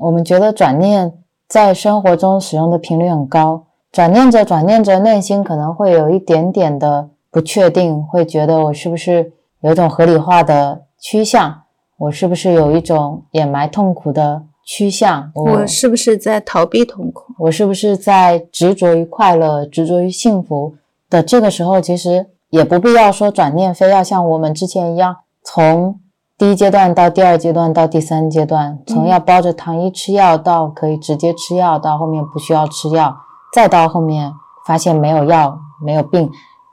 [0.00, 1.12] 我们觉得转念
[1.46, 11.62] 在生活中使用的频率很高，转念着转念着，内心可能会有一点点的不确定，会觉得我是不是有一种合理化的趋向，
[11.96, 17.32] 我是不是有一种掩埋痛苦的趋向，我我是不是在逃避痛苦？
[17.38, 20.74] 我是不是在执着于快乐、执着于幸福
[21.08, 25.98] 的这个时候，其实也不必要说转念，非要像我们之前一样，从
[26.36, 33.16] 第一阶段到第二阶段到第三阶段，从要包着糖衣吃药到可以直接吃药，到后面不需要吃药，
[33.52, 34.32] 再到后面
[34.66, 36.30] 发现没有药、没有病。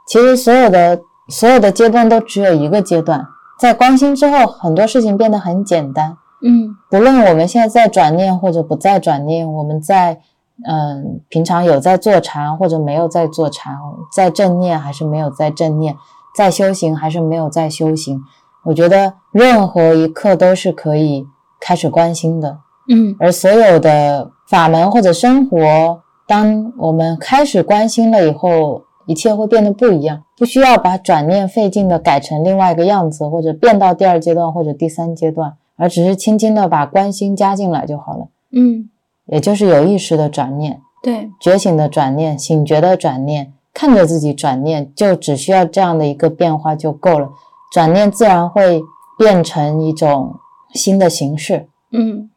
[0.07, 3.25] 其实所有的所有的阶段都只有一个阶段，
[3.59, 6.17] 在关心之后，很多事情变得很简单。
[6.41, 10.19] 嗯不论我们现在在转念或者不在转念，我们在
[10.67, 13.75] 嗯平常有在做禅或者没有在做禅，
[14.13, 15.97] 在正念还是没有在正念，
[16.35, 18.21] 在修行还是没有在修行，
[18.65, 21.25] 我觉得任何一刻都是可以
[21.59, 22.59] 开始关心的。
[22.87, 38.89] 嗯而所有的法门或者生活，当我们开始关心了以后，一切会变得不一样，不需要把转念费劲的改成另外一个样子，或者变到第二阶段或者第三阶段，而只是轻轻的把关心加进来就好了，嗯，
[39.27, 47.29] 也就是有意识的转念、对，觉醒的转念、醒觉的转念，看着自己转念，就只需要这样的一个变化就够了，
[47.71, 48.81] 转念自然会
[49.19, 50.35] 变成一种
[50.73, 51.67] 新的形式。
[51.91, 52.29] 嗯。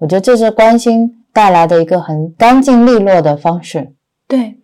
[0.00, 3.92] 我觉得这是关心带来的一个很干净利落的方式。
[4.26, 4.56] 对。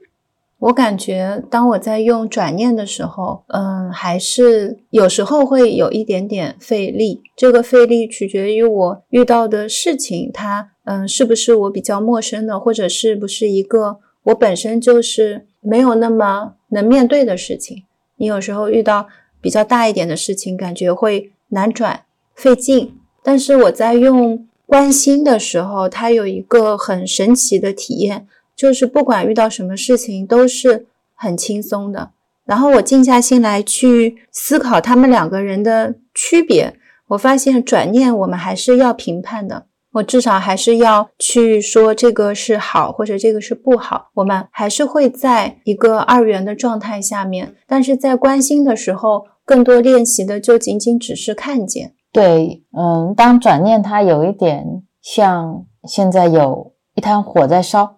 [0.59, 7.21] 我感觉，当我在用转念的时候，嗯，还是有时候会有一点点费力。
[7.37, 17.85] 这个费力取决于我遇到的事情，它，嗯，是不是我比较陌生的，或者是不是一个我本身就是没有那么能面对的事情。
[18.17, 19.07] 你有时候遇到
[19.43, 22.99] 比较大一点的事情，感觉会难转、费劲。
[23.23, 28.27] 但是我在用关心的时候，他有一个很神奇的体验。
[28.57, 32.11] 就是不管遇到什么事情都是很轻松的。
[32.45, 36.75] 然后我静下心来去思考他们两个人的区别，
[37.09, 47.55] 我发现转念我们还是要评判的，我至少还是要去说这个是好或者这个是不好，我们还是会在一个二元的状态下面。
[47.69, 51.95] 但是在关心的时候，更多练习的就仅仅只是看见。
[52.15, 54.65] 对，嗯，当转念它有一点
[55.03, 57.97] 像现在有一滩火在烧。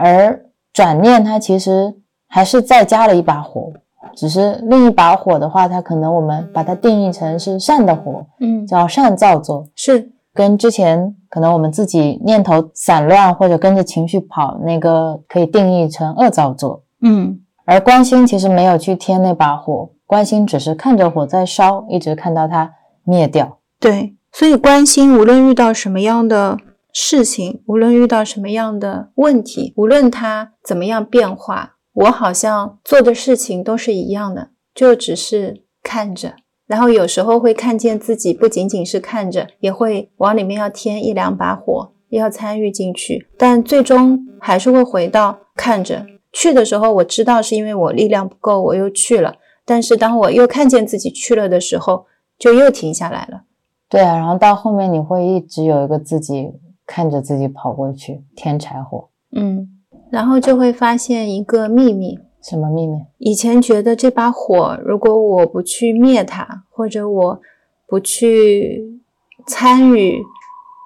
[0.00, 1.94] 而转念，它其实
[2.28, 3.70] 还是再加了一把火，
[4.14, 16.82] 只是另一把火的话，它可能我们把它定义成是善的火，嗯，叫善造作，是跟之前可能我们自己念头散乱或者跟着情绪跑那个可以定义成恶造作。
[17.02, 22.72] 嗯而关心其实没有去添那把火，关心只是看着火在烧，一直看到它
[23.04, 23.57] 灭掉。
[23.80, 26.58] 对，所以关心无论遇到什么样的
[26.92, 36.34] 事情，无论遇到什么样的问题，无论它怎么样变化，我好像做的事情都是一样的，就只是看着。
[36.66, 43.28] 然后有时候会看见自己不仅仅是看着，也会往里面要添一两把火，要参与进去。
[43.38, 46.04] 但最终还是会回到看着。
[46.32, 49.36] 去的时候我知道是因为我力量不够，我又去了。
[49.64, 52.04] 但是当我又看见自己去了的时候，
[52.38, 53.44] 就又停下来了。
[53.88, 56.52] 对啊，然后到后面你会一直有一个自己
[56.86, 59.08] 看着自己跑过去添柴火。
[59.32, 59.68] 嗯，
[60.10, 62.18] 然后就会发现一个秘密。
[62.42, 62.98] 什么秘密？
[63.18, 67.40] 以前觉得这把火，如果我不去灭它，或者我
[67.86, 69.00] 不去
[69.46, 70.22] 参与，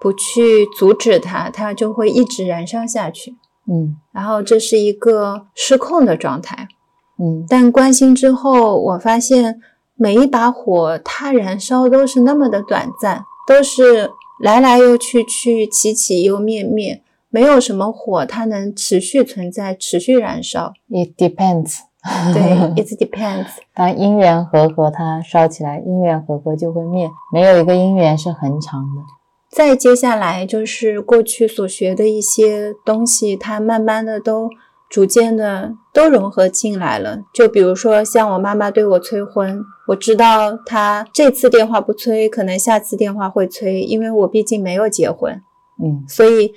[0.00, 3.36] 不去阻止它，它就会一直燃烧下去。
[3.70, 6.66] 嗯，然后这是一个失控的状态。
[7.18, 9.61] 嗯，但关心之后，我发现
[9.97, 17.03] 每一把火，它燃烧都是那么的短暂，都是来来又去去，起起又灭灭。
[17.30, 20.74] 没有什么火，它能持续存在、持续燃烧。
[20.90, 21.78] It depends。
[22.34, 22.43] 对
[22.82, 23.47] ，It depends。
[23.72, 27.09] 当因缘和合，它烧起来；因缘和合就会灭。
[27.32, 29.03] 没有一个因缘是恒长的。
[29.49, 34.51] 再接下来就是过去所学的一些东西，它慢慢的都
[34.93, 37.20] 逐渐的都融合进来了。
[37.32, 45.40] 就比如说，像我妈妈对我催婚，我知道她这次电话不催，可能下次电话会催，因为我毕竟没有结婚。
[45.82, 46.53] 嗯，所以。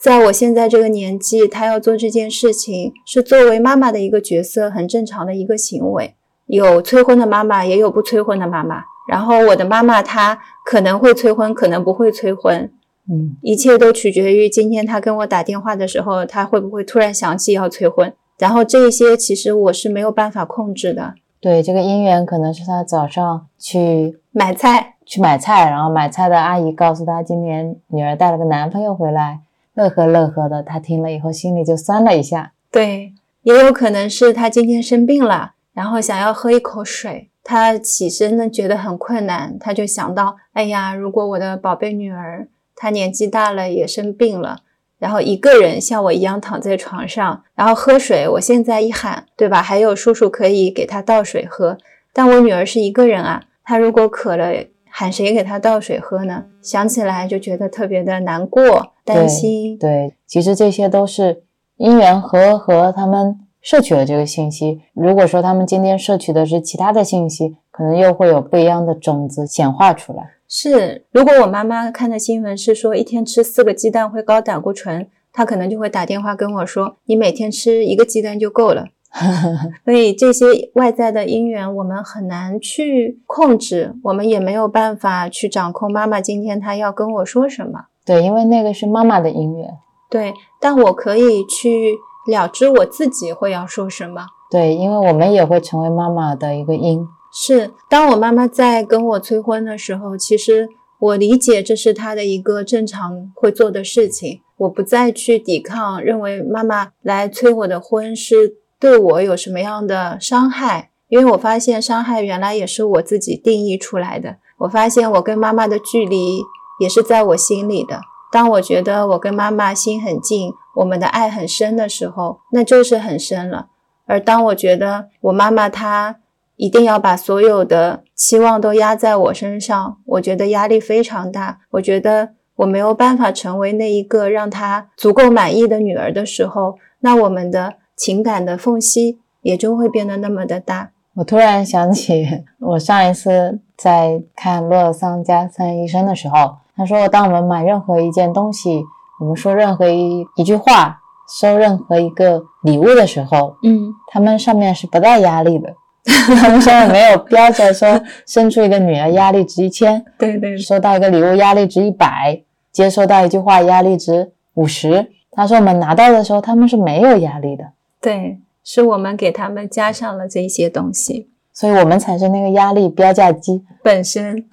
[0.00, 6.14] 在我现在这个年纪，她要做这件事情，是作为妈妈的一个角色，很正常的一个行为。
[6.46, 8.84] 有催婚的妈妈，也有不催婚的妈妈。
[9.10, 12.70] 然后我的妈妈，她可能会催婚，可能不会催婚。
[13.10, 18.12] 嗯，一切都取决于今天他跟我打电话的时候，他会不会突然想起要催婚。
[18.38, 21.14] 然后这些其实我是没有办法控制的。
[21.40, 29.40] 对，这个姻缘可能是他早上去买菜，去买菜，然后买菜的阿姨告诉他，今年女儿带了个男朋友回来。
[29.74, 32.52] 乐呵乐呵的，他听了以后心里就酸了一下。
[32.70, 42.48] 对，也有可能是他今天生病了，然后想要喝一口水，他起身呢觉得很困难，他就想到，哎呀，如果我的宝贝女儿
[42.78, 44.60] 她年纪大了也生病了，
[44.98, 49.60] 然后一个人像我一样躺在床上，然后喝水，我现在一喊，对吧？
[49.60, 51.76] 还有叔叔可以给他倒水喝，
[52.12, 54.52] 但我女儿是一个人啊，她如果渴了。
[54.90, 56.46] 喊谁给她倒水喝呢？
[56.62, 59.78] 想起来就觉得特别的难过、担心。
[59.78, 61.42] 对，其实这些都是
[61.76, 64.80] 因缘和和他们摄取了这个信息。
[64.94, 70.28] 如果说他们今天摄取的是其他的信息，可能又会有不一样的种子显化出来。
[70.48, 78.86] 是，如果我妈妈看的新闻是说一天吃四个鸡蛋会高胆固醇，她可能就会打电话跟我说：“你每天吃一个鸡蛋就够了。
[79.84, 87.84] ”所以这些外在的因缘，我们很难去控制，我们也没有办法去掌控妈妈今天她要跟我说什么。
[88.04, 89.70] 对，因为那个是妈妈的因缘。
[90.10, 94.26] 对，但我可以去了知我自己会要说什么。
[94.50, 97.06] 对，因为我们也会成为妈妈的一个因。
[97.32, 100.68] 是，当我妈妈在跟我催婚的时候，其实
[100.98, 108.56] 我理解这是她的一个正常会做的事情，我不再去抵抗，认为妈妈来催我的婚是。
[108.80, 110.90] 对我有什么样的伤害？
[111.08, 114.36] 因为我发现伤害原来也是我自己定义出来的。
[114.58, 116.38] 我发现我跟妈妈的距离
[116.80, 118.00] 也是在我心里的。
[118.30, 123.66] 当我觉得我跟妈妈心很近，我们的爱很深的时候，那就是很深了。
[124.06, 126.20] 而当我觉得我妈妈她
[126.58, 131.60] 一定要把所有的期望都压在我身上，我觉得压力非常大。
[131.70, 137.76] 我觉得我没有办法成为那一个让他足够满意的女儿的时候，那我们的。
[137.98, 140.92] 情感的缝隙也就会变得那么的大。
[141.16, 142.24] 我突然想起，
[142.60, 148.84] 我上一次在看洛尔桑加森医生的时候，他说，当我们买任何一件东西，
[149.18, 151.00] 我们说任何一一句话，
[151.40, 155.74] 收任何一个礼物的时候，嗯，他们上面是不带压力的，
[156.40, 162.42] 他们上面没有标着说生出一个女儿压力值一千，对对，收到一个礼物压力值一百，
[162.72, 165.10] 接收到一句话压力值五十。
[165.30, 167.64] 他说我们拿到的时候，他们是没有压力的。
[168.00, 174.44] 对，是我们给他们加上了这些东西，所以我们才是那个压力标价机本身。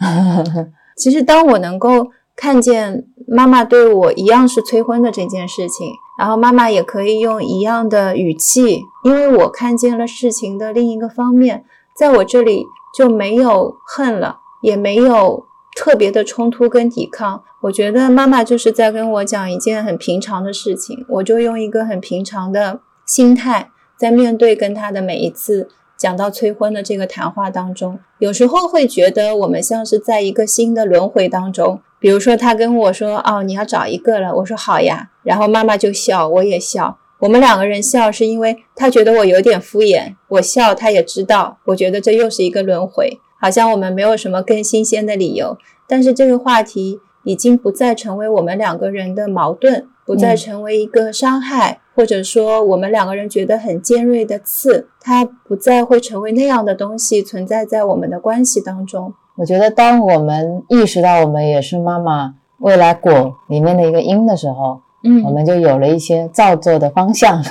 [0.97, 5.87] 其实，当我能够看见妈妈对我一样是催婚的这件事情，
[6.18, 12.66] 然后妈妈也可以用一样的语气，因为我看见了事情的另一个方面，在我这里
[12.97, 15.45] 就没有恨了，也没有
[15.76, 17.43] 特别的冲突跟抵抗。
[17.61, 22.82] 我觉得妈妈就是在跟我讲一件很平常的事情，我就用一个很平常的。
[23.05, 31.82] 心态在面对跟他的每一次讲到催婚的这个谈话当中，有时候会觉得我们像是在一个新的轮回当中。
[32.05, 36.99] 比如说，他跟我说：“哦，你要找一个了。”我说：“好呀。”然后妈妈就笑，我也笑。
[37.17, 41.57] 我们两个人笑，是因为他觉得我有点敷衍，我笑，他也知道。
[41.65, 45.57] 我觉得这又是一个轮回，好像我们没有什么更新鲜的理由。
[45.87, 59.15] 但是这个话题已经不再成为我们两个人的矛盾，不再成为一个伤害，或者说我们两个人觉得很尖锐的刺，它不再会成为那样的东西存在在我们的关系当中。
[59.38, 67.43] 我觉得，当我们意识到我们也是妈妈未来果里面的一个因的时候，嗯，我们就有了一些造作的方向。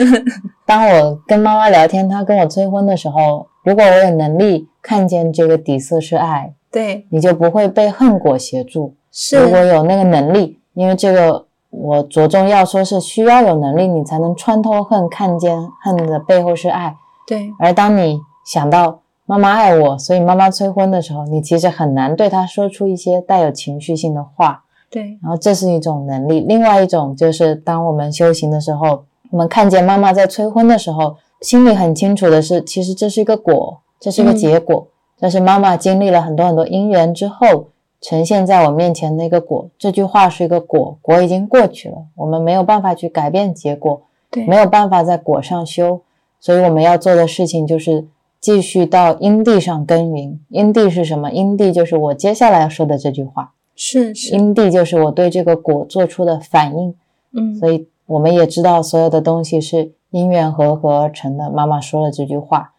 [0.66, 8.94] 当我跟妈妈聊天，她跟我催婚的时候，如果我有能力看见这个底色是爱，对，你就不会被恨果协助。
[9.10, 16.94] 是，如果有那个能力，因为这个我着重要说是需要有能力，你才能穿透恨，看见恨的背后是爱。
[17.26, 19.01] 对，而当你想到。
[19.32, 24.62] 妈妈爱我，所以妈妈催婚的时候，你其实很难对她说出一些带有情绪性的话。
[24.90, 26.40] 对，然后这是一种能力。
[26.40, 37.68] 另外一种就是，当我们修行的时候，我们看见妈妈在催婚的时候，心里很清楚的是，其实这是一个果，这是一个结果，这是妈妈经历了很多很多因缘之后
[38.02, 39.66] 呈现在我面前的一个果。
[39.78, 46.02] 这句话是一个果，果已经过去了，我们没有办法去改变结果，对，没有办法在果上修，
[46.38, 48.06] 所以我们要做的事情就是。
[48.42, 51.30] 继续到因地上耕耘，因地是什么？
[51.30, 54.34] 因地就是我接下来要说的这句话，是是。
[54.34, 56.94] 因地就是我对这个果做出的反应，
[57.32, 61.48] 嗯，所以我们也知道所有的东西是因缘和合而成的。
[61.48, 62.72] 妈妈说了这句话，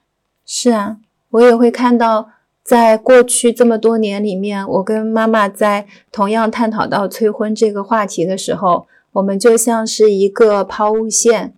[0.46, 0.98] 是啊，
[1.30, 2.28] 我也会看到，
[2.62, 11.54] 在过去这么多年里面，我跟妈妈在同样探讨到催婚这个话题的时候，我们就像是一个抛物线。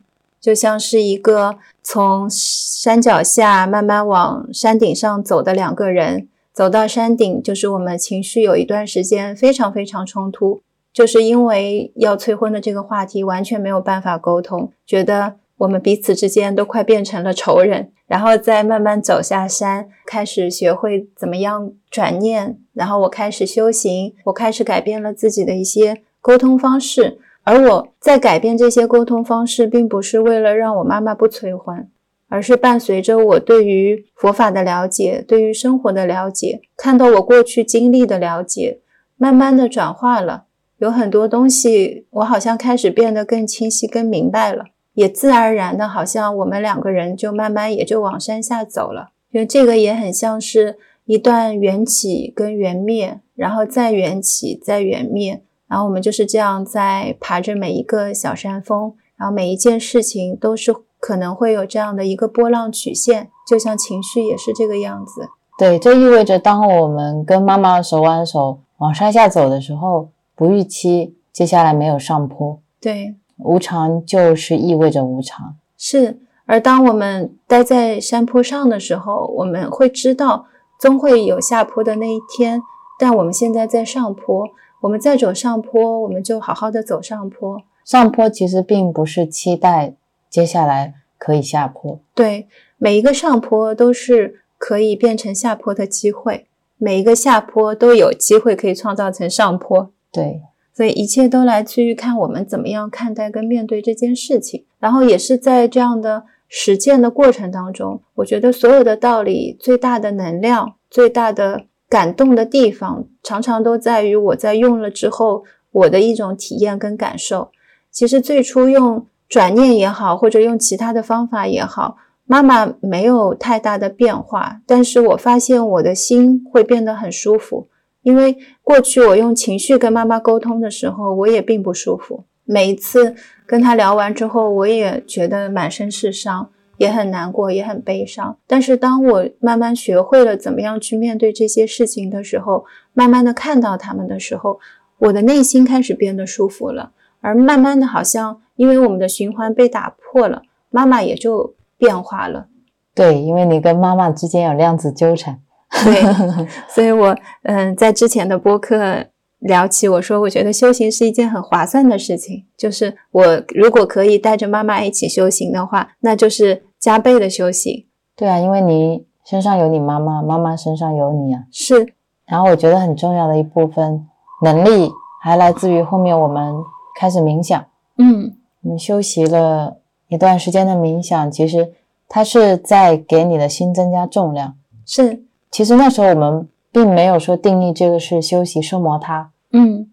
[0.46, 10.62] 就像是一个从山脚下慢慢往山顶上走的两个人，走到山顶，就是我们情绪有一段时间非常非常冲突，
[10.94, 27.18] 就是因为要催婚的这个话题完全没有办法沟通，觉得我们彼此之间都快变成了仇人，然后再慢慢走下山，开始学会怎么样转念，然后我开始修行，我开始改变了自己的一些沟通方式。
[27.46, 31.88] 而我在改变这些沟通方式，并不是为了让我妈妈不催婚，
[32.28, 38.82] 而是伴随着我对于佛法的了解，对于生活的了解，看到我过去经历的了解，
[39.16, 40.46] 慢慢的转化了。
[40.80, 44.66] 有很多东西，我好像开始变得更清晰、更明白了，
[44.96, 49.12] 也自然而然的，好像我们两个人就慢慢也就往山下走了。
[49.32, 55.44] 因为这个也很像是一段缘起跟缘灭，然后再缘起，再缘灭。
[55.68, 65.30] 然后我们就是这样在爬着每一个小山峰，然后每一件事情都是可能会有这样的一个波浪曲线，就像情绪也是这个样子。
[65.58, 72.60] 对，这意味着当我们跟妈妈手挽手往山下走的时候，不预期接下来没有上坡。
[72.80, 75.56] 对，无常就是意味着无常。
[75.78, 80.46] 是，而当我们待在山坡上的时候，我们会知道
[80.80, 82.62] 终会有下坡的那一天，
[83.00, 84.48] 但我们现在在上坡。
[84.86, 87.60] 我们再走上坡，我们就好好的走上坡。
[87.84, 89.96] 上坡其实并不是期待
[90.30, 96.46] 接下来可以下坡，对，每一个上坡都是可以变成下坡的机会，
[96.78, 99.92] 每一个下坡都有机会可以创造成上坡。
[100.12, 111.66] 对，所以一切都来自于看我们怎么样看待跟面对这件事情，然后也是在这样的实践的过程当中，我觉得所有的道理最大的能量，最大的。
[111.96, 117.52] 感动的地方常常都在于我在用了之后，我的一种体验跟感受。
[117.90, 127.70] 其实最初用转念也好，或者用其他的方法也好，妈妈没有太大的变化，但是我发现我的心会变得很舒服。
[128.02, 132.26] 因为过去我用情绪跟妈妈沟通的时候，我也并不舒服。
[132.44, 133.16] 每一次
[133.48, 136.50] 跟她聊完之后，我也觉得满身是伤。
[136.78, 138.38] 也很难过，也很悲伤。
[138.48, 144.60] 但是当我慢慢学会了怎么样去面对这些事情的时候，慢慢的看到他们的时候，
[145.00, 146.92] 我的内心开始变得舒服了。
[147.22, 152.48] 而慢慢的，好像因为我们的循环被打破了，妈妈也就变化了。
[152.94, 155.40] 对，因为你跟妈妈之间有量子纠缠。
[155.84, 156.04] 对，
[156.70, 159.08] 所以我嗯，在之前的播客
[159.40, 166.65] 聊起，我说我觉得修行是一件很划算的事情，就是我如果可以带着妈妈一起修行的话，那就是。
[166.86, 171.46] 加倍的修行，对啊，因为你身上有你妈妈，妈妈身上有你啊。
[171.52, 171.96] 是，
[172.28, 174.08] 然后我觉得很重要的一部分
[174.44, 174.92] 能力，
[175.24, 176.54] 还来自于后面我们
[177.00, 177.66] 开始冥想。
[177.98, 179.78] 嗯，我们休息了
[180.10, 181.74] 一段时间的冥想，其实
[182.08, 184.54] 它是在给你的心增加重量。
[184.86, 189.90] 是，其实那时候我们并没有说定义这个是修习奢摩他，嗯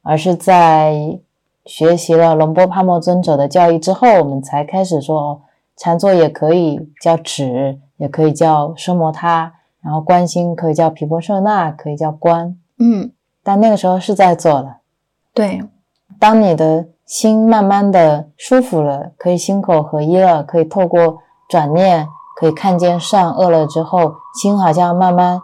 [0.00, 1.18] 而是在
[1.66, 5.40] 学习了龙波帕默尊者的教义之后，我们才开始说，哦
[5.76, 12.56] 禅坐也可以叫止，也可以叫奢摩他，然后观心可以叫毗婆舍那，可以叫观。
[12.78, 13.12] 嗯，
[13.42, 14.76] 但那个时候是在做的。
[15.32, 15.62] 对，
[16.18, 21.18] 当你的心慢慢的舒服了，可以心口合一了，可以透过
[21.48, 22.06] 转念，
[22.38, 25.40] 可以看见善恶了之后，心好像慢慢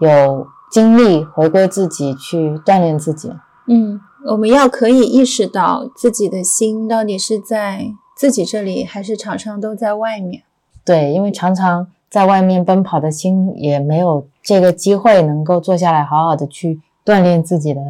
[0.00, 3.32] 有精力回归自己，去锻炼自己。
[3.66, 10.42] 嗯，我们要可以意识到自己的心到底是在自己这里，还是常常都在外面。
[10.84, 17.80] 对，因为常常在外面奔跑的心，也没有这个机会能够坐下来好好的去锻炼自己的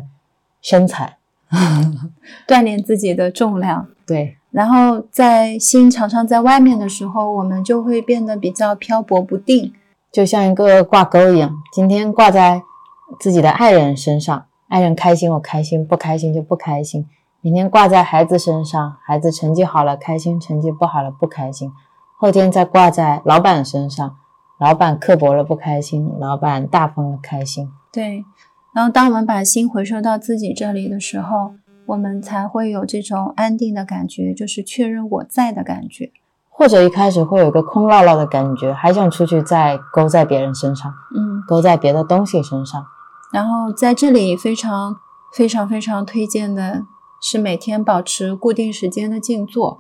[0.63, 1.19] 身材。
[2.49, 3.89] 锻炼自己的重量。
[4.07, 9.73] 对，然后在心常常在外面的时候，我们就会变得比较漂泊不定。
[10.11, 12.63] 就像一个挂钩一样，今天挂在
[13.19, 17.05] 自己的爱人身上，爱人开心我开心，不开心就不开心；
[17.45, 21.69] 明天挂在孩子身上，孩子成绩好了开心，成绩不好了不开心；
[22.17, 24.17] 后天再挂在老板身上，
[24.59, 27.71] 老板刻薄了不开心，老板大方了开心。
[27.93, 28.25] 对，
[28.73, 31.53] 然后当我们把心回收到自己这里的时候，
[31.85, 36.13] 我们才会有这种安定的感觉，就是确认我在的感觉。
[36.49, 42.87] 或者一开始会有一个空落落的感觉，还想出去再勾在别人身上，嗯，勾在别的东西身上。
[43.31, 44.97] 然后在这里非常
[45.31, 46.85] 非常非常推荐的
[47.27, 49.79] 是每天保持固定时间的静坐。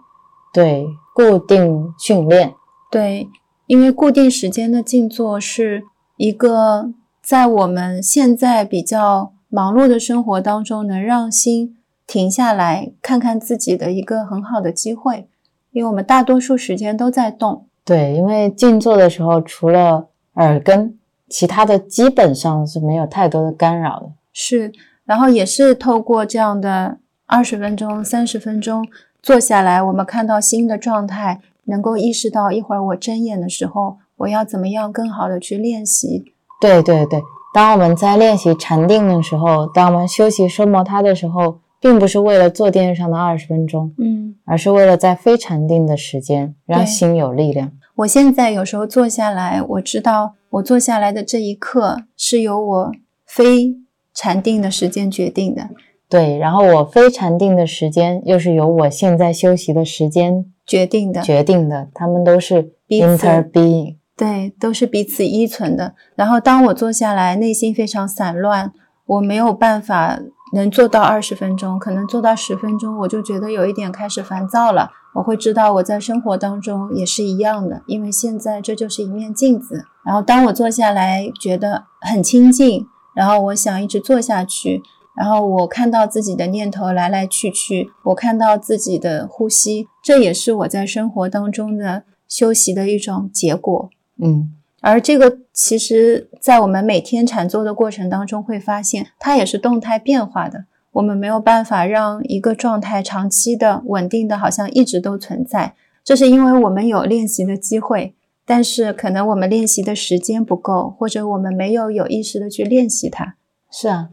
[0.50, 2.54] 对，固定训练。
[2.90, 3.28] 对，
[3.66, 5.84] 因为固定时间的静坐是
[6.16, 6.90] 一个
[7.22, 11.76] 在我们现在比较忙碌的生活当中，能让心
[12.06, 15.28] 停下来看看自己的一个很好的机会。
[15.72, 24.12] 因为我们大多数时间都在动，对，因为静坐的时候，除了耳根，其他的基本上是没有太多的干扰的。
[24.32, 24.72] 是，
[25.04, 28.86] 然后也是透过这样的二十分钟、三十分钟
[29.22, 36.24] 坐下来，我们看到心的状态，能够意识到一会儿我睁眼的时候，我要怎么样更好的去练习。
[36.60, 37.22] 对对对，
[37.54, 47.72] 当我们在练习禅定的时候，当我们休息奢摩他的时候，并不是为了坐垫上的二十分钟，嗯，而是为了在非禅定的时间让心有力量。
[47.96, 52.92] 我现在有时候坐下来，我知道我坐下来的这一刻是由我
[53.26, 53.76] 非
[54.12, 55.68] 禅定的时间决定的，
[56.08, 63.96] 对，然后我非禅定的时间又是由我现在休息的时间决定的，决定的，他们都是彼此 interbeing。
[64.16, 65.94] 对，都是彼此依存的。
[66.14, 68.72] 然后当我坐下来，内心非常散乱，
[69.06, 70.20] 我没有办法
[70.52, 74.90] 能做到二十分钟，可能做到十分钟，我就觉得有一点开始烦躁了。
[75.14, 79.84] 我会知道我在生活当中也是一样的，因为现在这就是一面镜子。
[80.04, 84.80] 然后当我坐下来，觉得很清静，然后我想一直坐下去，
[85.16, 93.90] 然后我看到自己的念头来来去去，我看到自己的呼吸，这也是我在生活当中的休息的一种结果。
[94.20, 100.64] 嗯，而这个其实，在我们每天禅坐的过程当中，会发现它也是动态变化的。
[100.92, 105.74] 我们没有办法让一个状态长期的、稳定的，好像一直都存在。
[106.04, 108.14] 这是因为我们有练习的机会，
[108.46, 113.36] 但是可能我们练习的时间不够，或者我们没有有意识的去练习它。
[113.70, 114.10] 是啊，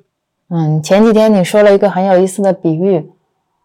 [0.53, 3.09] 嗯，前几天你说了一个很有意思的比喻，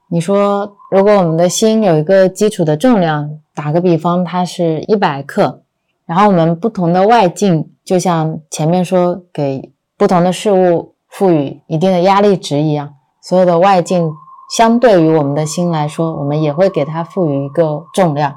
[0.09, 5.63] 你说如果我们的心有一个基础的重量，打个比方，它是一百克，
[6.05, 14.13] 然后我们不同的外境，就像前面说给不同的事物赋予一定的压力值一样，所有的外境
[14.57, 18.33] 相对于我们的心来说，我们也会给它赋予一个重量。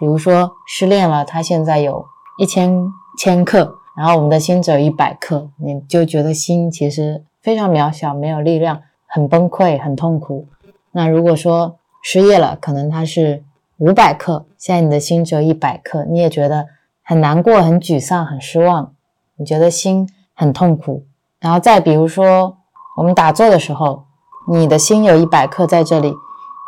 [0.00, 2.04] 比如说失恋了，它现在有
[2.36, 2.84] 一千
[3.16, 10.46] 千克，然后我们的心只有一百克，你就觉得心其实非常渺小，没有力量，很崩溃，很痛苦。
[10.92, 13.42] 那如果说失业了，可能它是
[13.78, 16.66] 五百克，现在你的心只有一百克，你也觉得
[17.02, 18.92] 很难过、很沮丧、很失望，
[19.36, 21.04] 你觉得心很痛苦。
[21.40, 22.58] 然后再比如说
[22.96, 24.04] 我们打坐的时候，
[24.48, 26.08] 你的心有一百克在这里，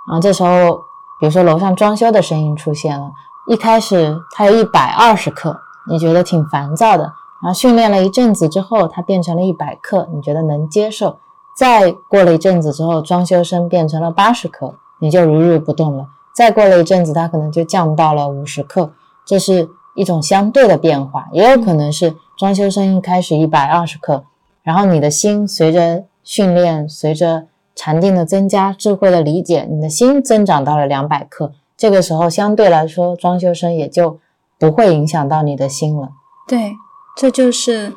[0.08, 0.78] 然后这时候
[1.20, 3.12] 比如说楼上装修的声音出现了，
[3.48, 5.56] 一开始它有一百二十克，
[5.88, 7.12] 你觉得挺烦躁的，
[7.44, 11.18] 然后训练了一阵子之后，它变成了一百克，你觉得能接受。
[11.54, 16.06] 再过了一阵子之后，装修声变成了八十克，你就如如不动了。
[16.34, 18.94] 再过了一阵子，它可能就降到了五十克，
[19.26, 21.26] 这是一种相对的变化。
[21.32, 24.24] 也有可能是装修声一开始一百二十克，
[24.62, 31.52] 然后你的心随着训练，随着禅定的增加，智慧的理解，你的心增长到了两百克。
[31.76, 34.18] 这个时候相对来说，装修声也就
[34.58, 36.08] 不会影响到你的心了。
[36.48, 36.72] 对，
[37.16, 37.94] 这就是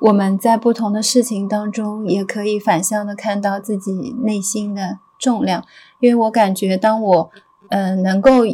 [0.00, 5.64] 我们在不同的事情当中，也可以反向的看到自己内心的重量。
[6.00, 7.30] 因为我感觉，当我
[7.68, 8.44] 嗯、呃能够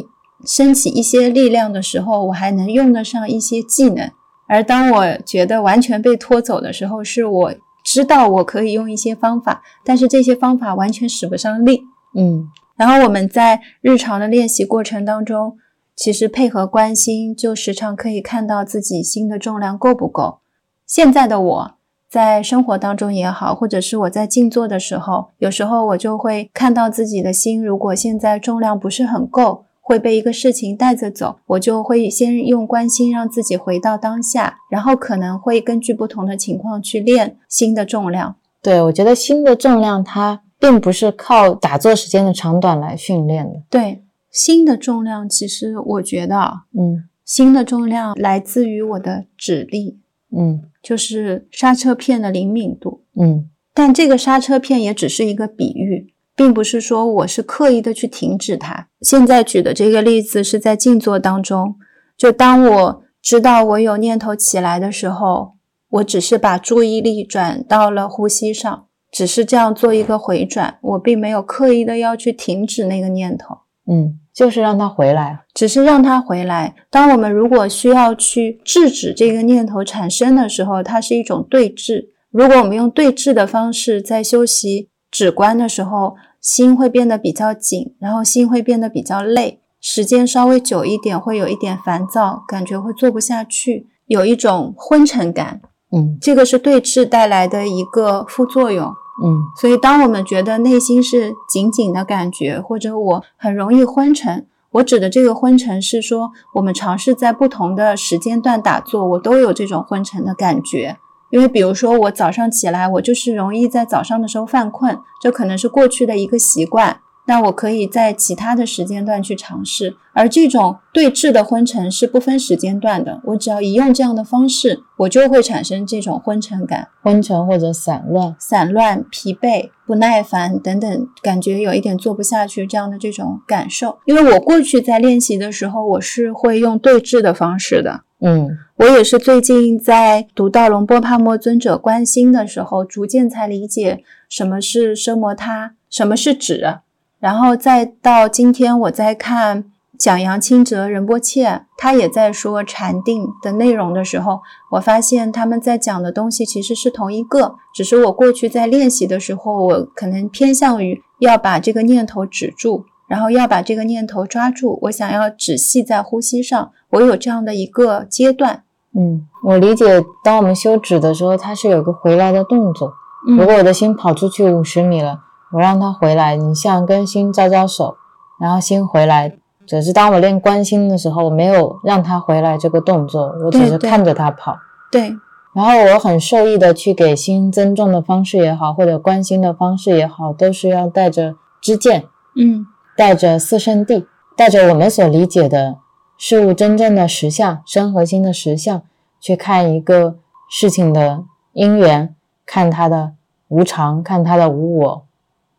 [0.45, 4.09] 升起一些力量的时候，我还能用得上一些技能；
[4.47, 11.83] 而当我觉得完全被拖走的时候，是我知道我可以用一些方法，但是这些方法完全使不上力。
[12.15, 15.57] 嗯然后我们在日常的练习过程当中，
[15.95, 20.39] 其实配合关心，就时常可以看到自己心的重量够不够。
[20.85, 21.71] 现在的我
[22.09, 38.35] 在生活当中也好，或者是我在静坐的时候，有时候我就会看到自己的心，如果现在重量不是很够，会被一个事情带着走，我就会先用关心让自己回到当下，然后可能会根据不同的情况去练心的重量。
[38.61, 43.59] 对，我觉得心的重量它并不是靠打坐时间的长短来训练的。
[43.69, 44.02] 对
[44.33, 49.99] 心的重量，其实我觉得啊，嗯心的重量来自于我的指力，
[50.35, 53.03] 嗯就是刹车片的灵敏度。
[53.15, 58.87] 嗯但这个刹车片也只是一个比喻，并不是说我是刻意的去停止它。
[59.01, 61.75] 现在举的这个例子是在静坐当中，
[62.17, 65.53] 就当我知道我有念头起来的时候，
[65.89, 73.59] 我只是把注意力转到了呼吸上，只是这样做一个回转，我并没有刻意的要去停止那个念头。
[73.85, 75.41] 嗯，就是让他回来。
[75.53, 76.75] 只是让他回来。
[76.89, 82.07] 当我们如果需要去制止这个念头产生的时候，它是一种对峙。
[82.31, 95.61] 如果我们用对峙的方式在修习止观的时候，心会变得比较紧，然后心会变得比较累，时间稍微久一点，会有一点烦躁，感觉会做不下去，有一种昏沉感。
[95.95, 98.91] 嗯这个是对峙带来的一个副作用。
[99.21, 110.97] 嗯所以，当我们觉得内心是紧紧的感觉，或者我很容易昏沉，我指的这个昏沉是说，我们尝试在不同的时间段打坐，我都有这种昏沉的感觉。
[111.29, 116.99] 因为比如说，我早上起来，我就是容易在早上的时候犯困，这可能是过去的一个习惯。
[117.25, 123.21] 那我可以在其他的时间段去尝试，而这种对峙的昏沉是不分时间段的。
[123.23, 126.89] 我只要一用这样的方式，我就会产生这种昏沉感。
[127.01, 128.35] 昏沉或者散乱。
[128.37, 133.99] 散乱、疲惫、不耐烦等等，感觉有一点做不下去这样的这种感受。
[134.05, 138.01] 因为我过去在练习的时候，我是会用对峙的方式的。
[138.25, 146.79] 嗯我也是最近在读到龙波帕默尊者观心的时候，逐渐才理解什么是奢摩他，什么是止。
[147.23, 149.63] 然后再到今天，我在看
[149.97, 168.63] 讲杨清哲仁波切，他也在说禅定的内容的时候，我发现他们在讲的东西其实是同一个，只是我过去在练习的时候，我可能偏向于要把这个念头止住，然后要把这个念头抓住，我想要止息在呼吸上，我有这样的一个阶段。
[168.93, 172.95] 嗯，我理解，当我们修止的时候，它是有个回来的动作。
[173.29, 175.21] 嗯如果我的心跑出去五十米了，
[175.53, 177.95] 我让他回来，你像跟心招招手，
[178.39, 179.37] 然后心回来。
[179.65, 184.57] 只是当我练关心的时候，我没有让他回来这个动作，我只是看着他跑。
[184.91, 185.13] 对，
[185.53, 192.03] 然后我很受益的去给心增重的方式也好，或者关心的方式也好，都是要带着知见，
[192.35, 195.77] 嗯带着四圣谛，带着我们所理解的
[196.17, 198.81] 事物真正的实相、身和心的实相，
[199.21, 200.17] 去看一个
[200.49, 201.23] 事情的
[201.53, 202.13] 因缘，
[202.45, 203.13] 看它的
[203.47, 205.05] 无常，看它的无我，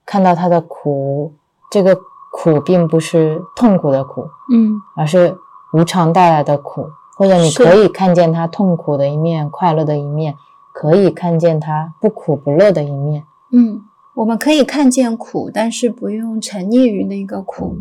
[0.07, 1.35] 看到他的苦。
[1.71, 1.97] 这个
[2.31, 5.37] 苦并不是痛苦的苦，嗯而是
[5.73, 6.87] 无常带来的苦。
[7.17, 10.35] 或者你可以看见他痛苦的一面，快乐的一面，
[10.73, 13.23] 可以看见他不苦不乐的一面。
[13.53, 13.83] 嗯，
[14.17, 17.77] 我们可以看见苦，但是不用沉溺于那个苦，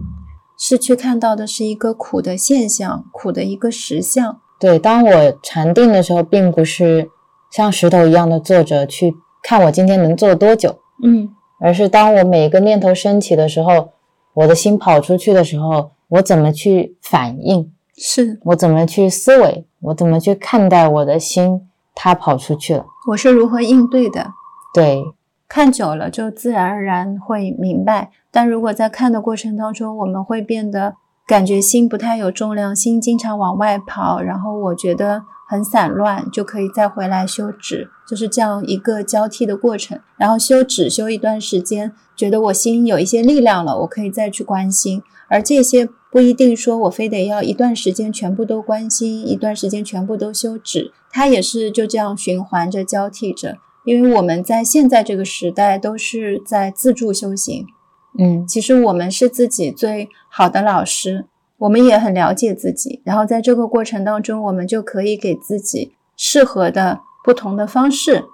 [0.56, 4.40] 是去看到的是一个苦的现象，苦的一个实相。
[4.60, 7.10] 对，当我禅定的时候，并不是
[7.50, 13.94] 像石头一样的坐着去看我今天能坐多久，嗯而是当我每一个念头升起的时候，
[14.34, 17.72] 我的心跑出去的时候，我怎么去反应？
[17.96, 19.66] 是，我怎么去思维？
[19.80, 21.70] 我怎么去看待我的心？
[21.96, 22.86] 它跑出去了。
[23.12, 24.34] 我是如何应对的。
[24.74, 25.02] 对，
[25.48, 30.96] 看久了就自然而然会明白，但如果在看的过程当中，我们会变得
[31.26, 35.24] 感觉心不太有重量，心经常往外跑，然后我觉得
[35.54, 40.00] 很散乱，就可以再回来修止，就是这样一个交替的过程。
[40.18, 53.58] 然后修止修一段时间，觉得我心有一些力量了，我可以再去关心，而这些不一定说我非得要一段时间全部都关心，一段时间全部都修止，它也是就这样循环着交替着。
[53.86, 57.68] 因为我们在现在这个时代都是在自助修行，
[58.18, 61.28] 嗯其实我们是自己最好的老师。
[61.58, 68.26] 我们也很了解自己，然后在这个过程当中，我们就可以给自己适合的不同的方式。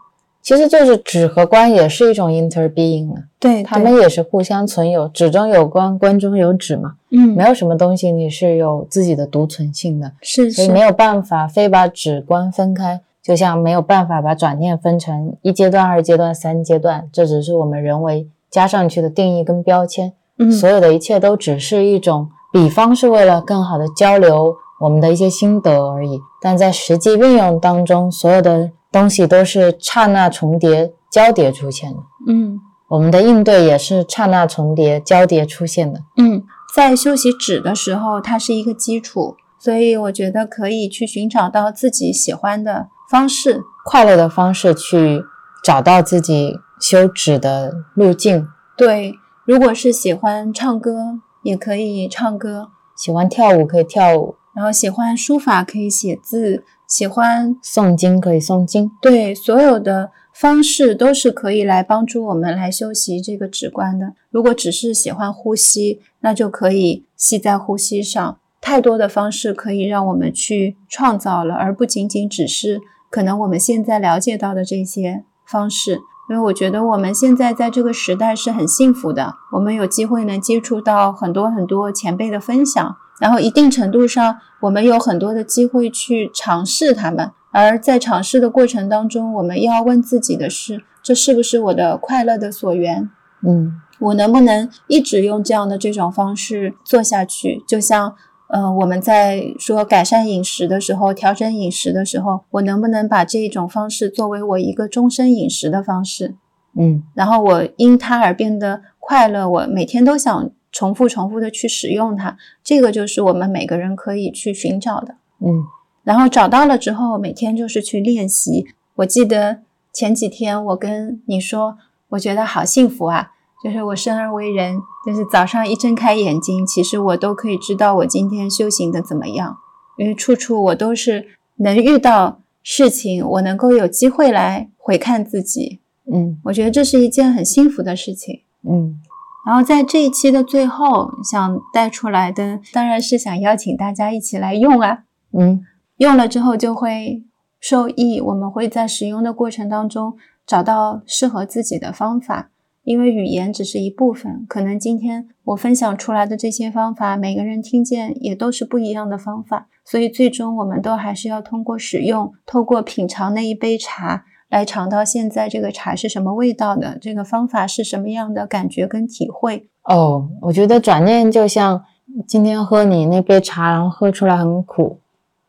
[0.42, 6.96] 其实就是指和观也是一种 interbeing 啊，对，他们也是互相存有，指中有观，观中有指嘛。
[7.12, 20.14] 嗯，没有什么东西你是有自己的独存性的，是，所以没有办法非把指观分开，就像没有办法把转念分成一阶段、二阶段、三阶段，这只是我们人为加上去的定义跟标签。
[20.38, 26.22] 嗯，所有的一切都只是一种比方，是为了更好的交流我们的一些心得而已。
[26.42, 28.72] 但在实际运用当中，所有的。
[28.92, 32.00] 东西都是刹那重叠、交叠出现的。
[32.28, 36.00] 嗯，我们的应对也是刹那重叠、交叠出现的。
[36.18, 36.44] 嗯，
[36.74, 45.22] 在休息止的时候，它是一个基础，所以我觉得可以去寻找到自己喜欢的方式、快乐的方式，去
[45.64, 48.48] 找到自己修止的路径。
[48.76, 49.14] 对，
[49.46, 56.64] 如果是喜欢唱歌，也可以唱歌；喜欢跳舞，可以跳舞；然后喜欢书法，可以写字。
[56.88, 64.14] 喜欢诵经可以诵经，对，所有的方式都是可以来帮助我们来修习这个止观的。
[64.32, 68.40] 如果只是喜欢呼吸，那就可以吸在呼吸上。
[68.60, 72.82] 太多的方式可以让我们去创造了，而不仅仅只是
[73.12, 76.00] 可能我们现在了解到的这些方式。
[76.30, 82.96] 因为我觉得我们现在在这个时代是很幸福的，我们有机会能接触到很多很多前辈的分享。
[83.20, 93.10] 然后一定程度上，我们有很多的机会去尝试他们，而在尝试的过程当中，我们要问自己的是：这是不是我的快乐的所缘？
[93.46, 97.62] 嗯，我能不能一直用这样的这种方式做下去？
[97.68, 98.16] 就像，
[98.50, 106.36] 呃，我们在说改善饮食的时候，调整饮食的时候，我能不能把这种方式作为我一个终身饮食的方式？
[106.78, 110.52] 嗯，然后我因它而变得快乐，我每天都想。
[110.72, 115.16] 重复重复的去使用它，这个就是我们每个人可以去寻找的。
[115.40, 115.66] 嗯，
[116.04, 118.68] 然后找到了之后，每天就是去练习。
[118.98, 121.80] 我记得前几天我跟你说，
[122.10, 123.32] 我觉得好幸福啊！
[123.64, 129.58] 就是我生而为人，就是早上一睁开眼睛，其实我都可以知道我今天修行的怎么样，
[129.98, 135.80] 因为处处我都是能遇到事情，我能够有机会来回看自己。
[136.12, 138.42] 嗯，我觉得这是一件很幸福的事情。
[138.68, 139.00] 嗯。
[139.46, 145.66] 然后在这一期的最后，想带出来的当然是想邀请大家一起来用啊，嗯，
[145.98, 147.24] 用了之后就会
[147.60, 148.20] 受益。
[148.22, 152.50] 我们会在使用的过程当中找到适合自己的方法，
[152.90, 164.26] 因为语言只是一部分，可能今天我分享出来的这些方法，每个人听见也都是不一样的方法，所以最终我们都还是要通过使用，透过品尝那一杯茶。
[164.50, 170.28] 来尝到现在这个茶是什么味道的，这个方法是什么样的感觉跟体会哦。
[170.42, 171.84] 我觉得转念就像
[172.26, 174.98] 今天喝你那杯茶，然后喝出来很苦，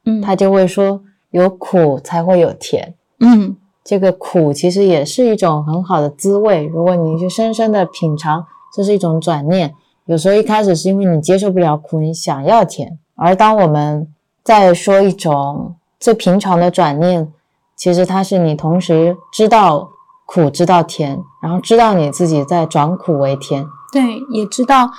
[0.05, 3.57] 嗯，他就会说有苦才会有甜，嗯，
[3.91, 6.65] 这个苦其实也是一种很好的滋味。
[6.65, 9.75] 如果你去深深的品尝，这是一种转念。
[10.05, 14.07] 有时候一开始是因为你接受不了苦，你想要甜，而当我们
[14.45, 17.33] 再说一种最平常的转念。
[17.75, 19.91] 其实它是你同时知道
[20.25, 23.67] 苦，知道甜，然后知道你自己在转苦为甜。
[23.93, 24.93] 对，也知道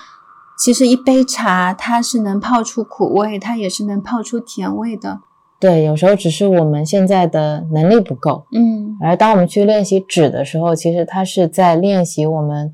[0.60, 5.22] 其实一杯茶它是能泡出苦味，它也是能泡出甜味的。
[5.62, 8.44] 对，有时候只是我们现在的能力不够。
[8.52, 12.74] 嗯，而当我们去练习止的时候，其实它是在练习我们，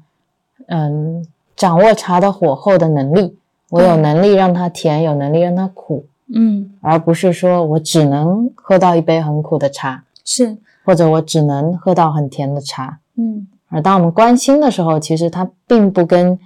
[0.68, 3.38] 嗯，掌握茶的火候的能力。
[3.70, 6.06] 我有能力让它甜，有能力让它苦。
[6.34, 13.00] 嗯，而不是说我只能喝到一杯很苦的茶，是，或者我只能喝到很甜的茶。
[13.18, 16.40] 嗯，而当我们关心的时候，其实它并不跟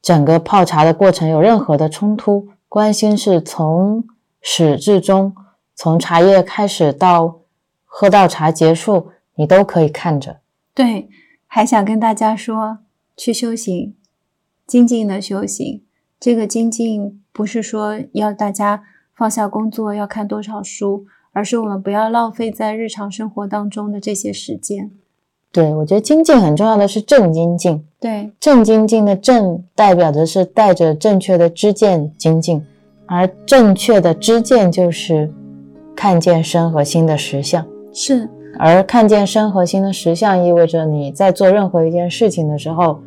[0.00, 2.46] 整个泡茶的过程有任何的冲突。
[2.68, 4.04] 关心是从
[4.40, 5.34] 始至终，
[5.82, 7.40] 从茶叶开始到
[7.86, 10.40] 喝到茶结束，你都可以看着。
[10.74, 11.08] 对，
[11.46, 12.80] 还想跟大家说，
[13.16, 13.94] 去修行，
[14.66, 15.80] 精进的修行。
[16.20, 18.82] 这个精进不是说要大家。
[19.14, 24.90] 放下工作要看多少书，而是我们不要浪费在日常生活当中的这些时间。
[25.52, 27.84] 对我觉得精进很重要的是正精进。
[27.98, 32.64] 对，正精进的正代表的是带着正确的知见精进，
[33.04, 35.30] 而正确的知见就是
[36.00, 37.62] 看见身和心的实相。
[37.92, 38.26] 是，
[38.58, 43.02] 而看见身和心的实相，意味着你在做任何一件事情的时候，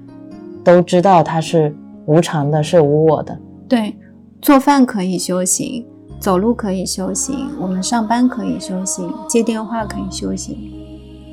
[0.64, 1.76] 都知道它是
[2.06, 3.36] 无常的，是无我的。
[3.68, 3.96] 对，
[4.40, 5.84] 做饭可以修行。
[6.20, 10.56] 走路可以修行，我们上班可以修行，接电话可以修行，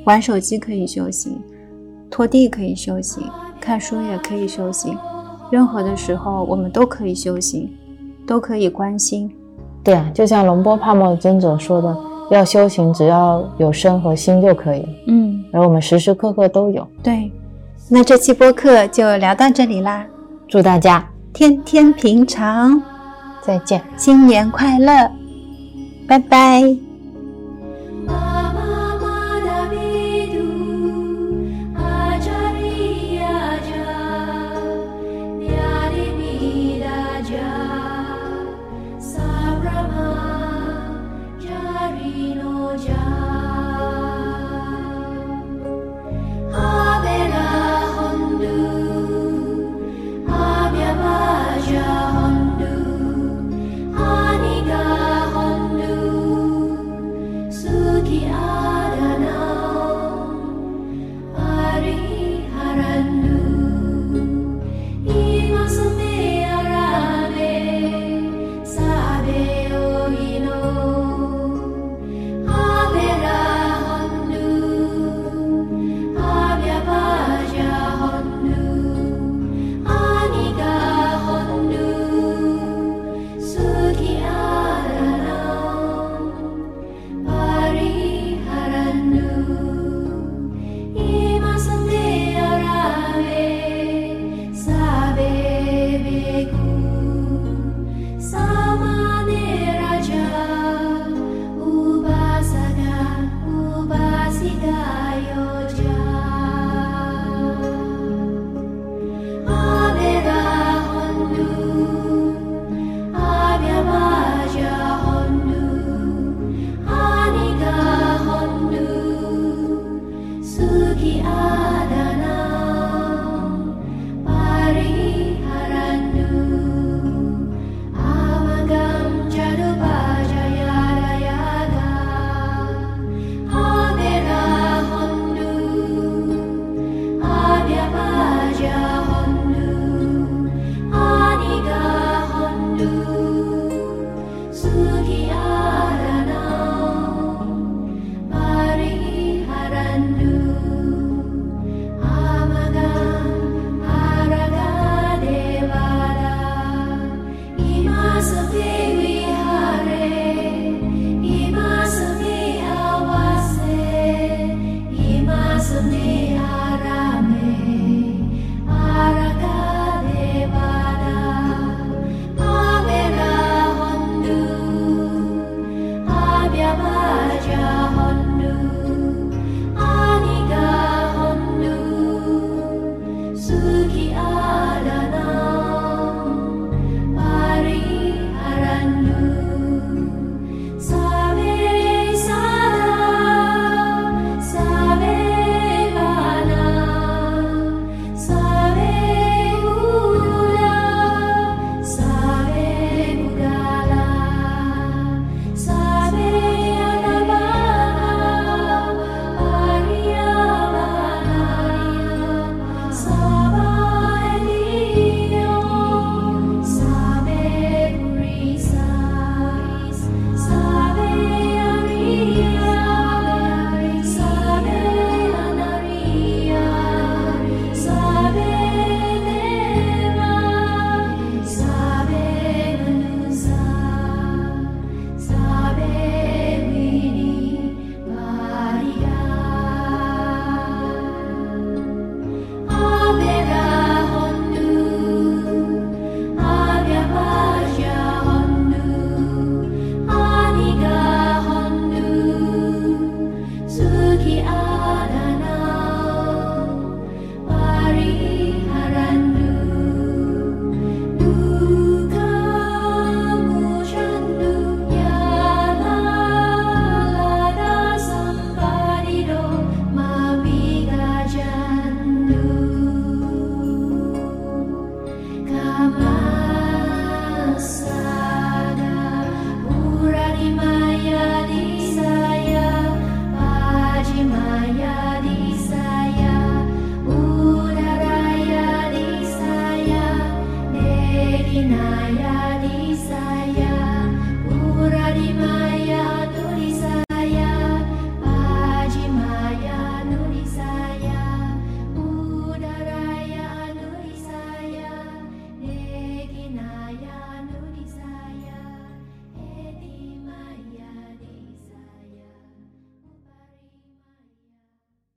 [0.03, 1.39] 玩手机可以修行，
[2.09, 3.23] 拖地可以修行，
[3.59, 4.97] 看书也可以修行。
[5.51, 7.69] 任何的时候，我们都可以修行，
[8.25, 9.31] 都可以关心。
[9.83, 11.97] 对啊，就像龙波帕默尊者说的，
[12.29, 14.89] 要修行，只要有身和心就可以了。
[15.07, 16.87] 嗯，而我们时时刻刻都有。
[17.01, 17.31] 对。
[17.89, 20.05] 那这期播客就聊到这里啦，
[20.47, 22.81] 祝大家天天平常，
[23.41, 25.11] 再见，新年快乐，
[26.07, 26.90] 拜拜。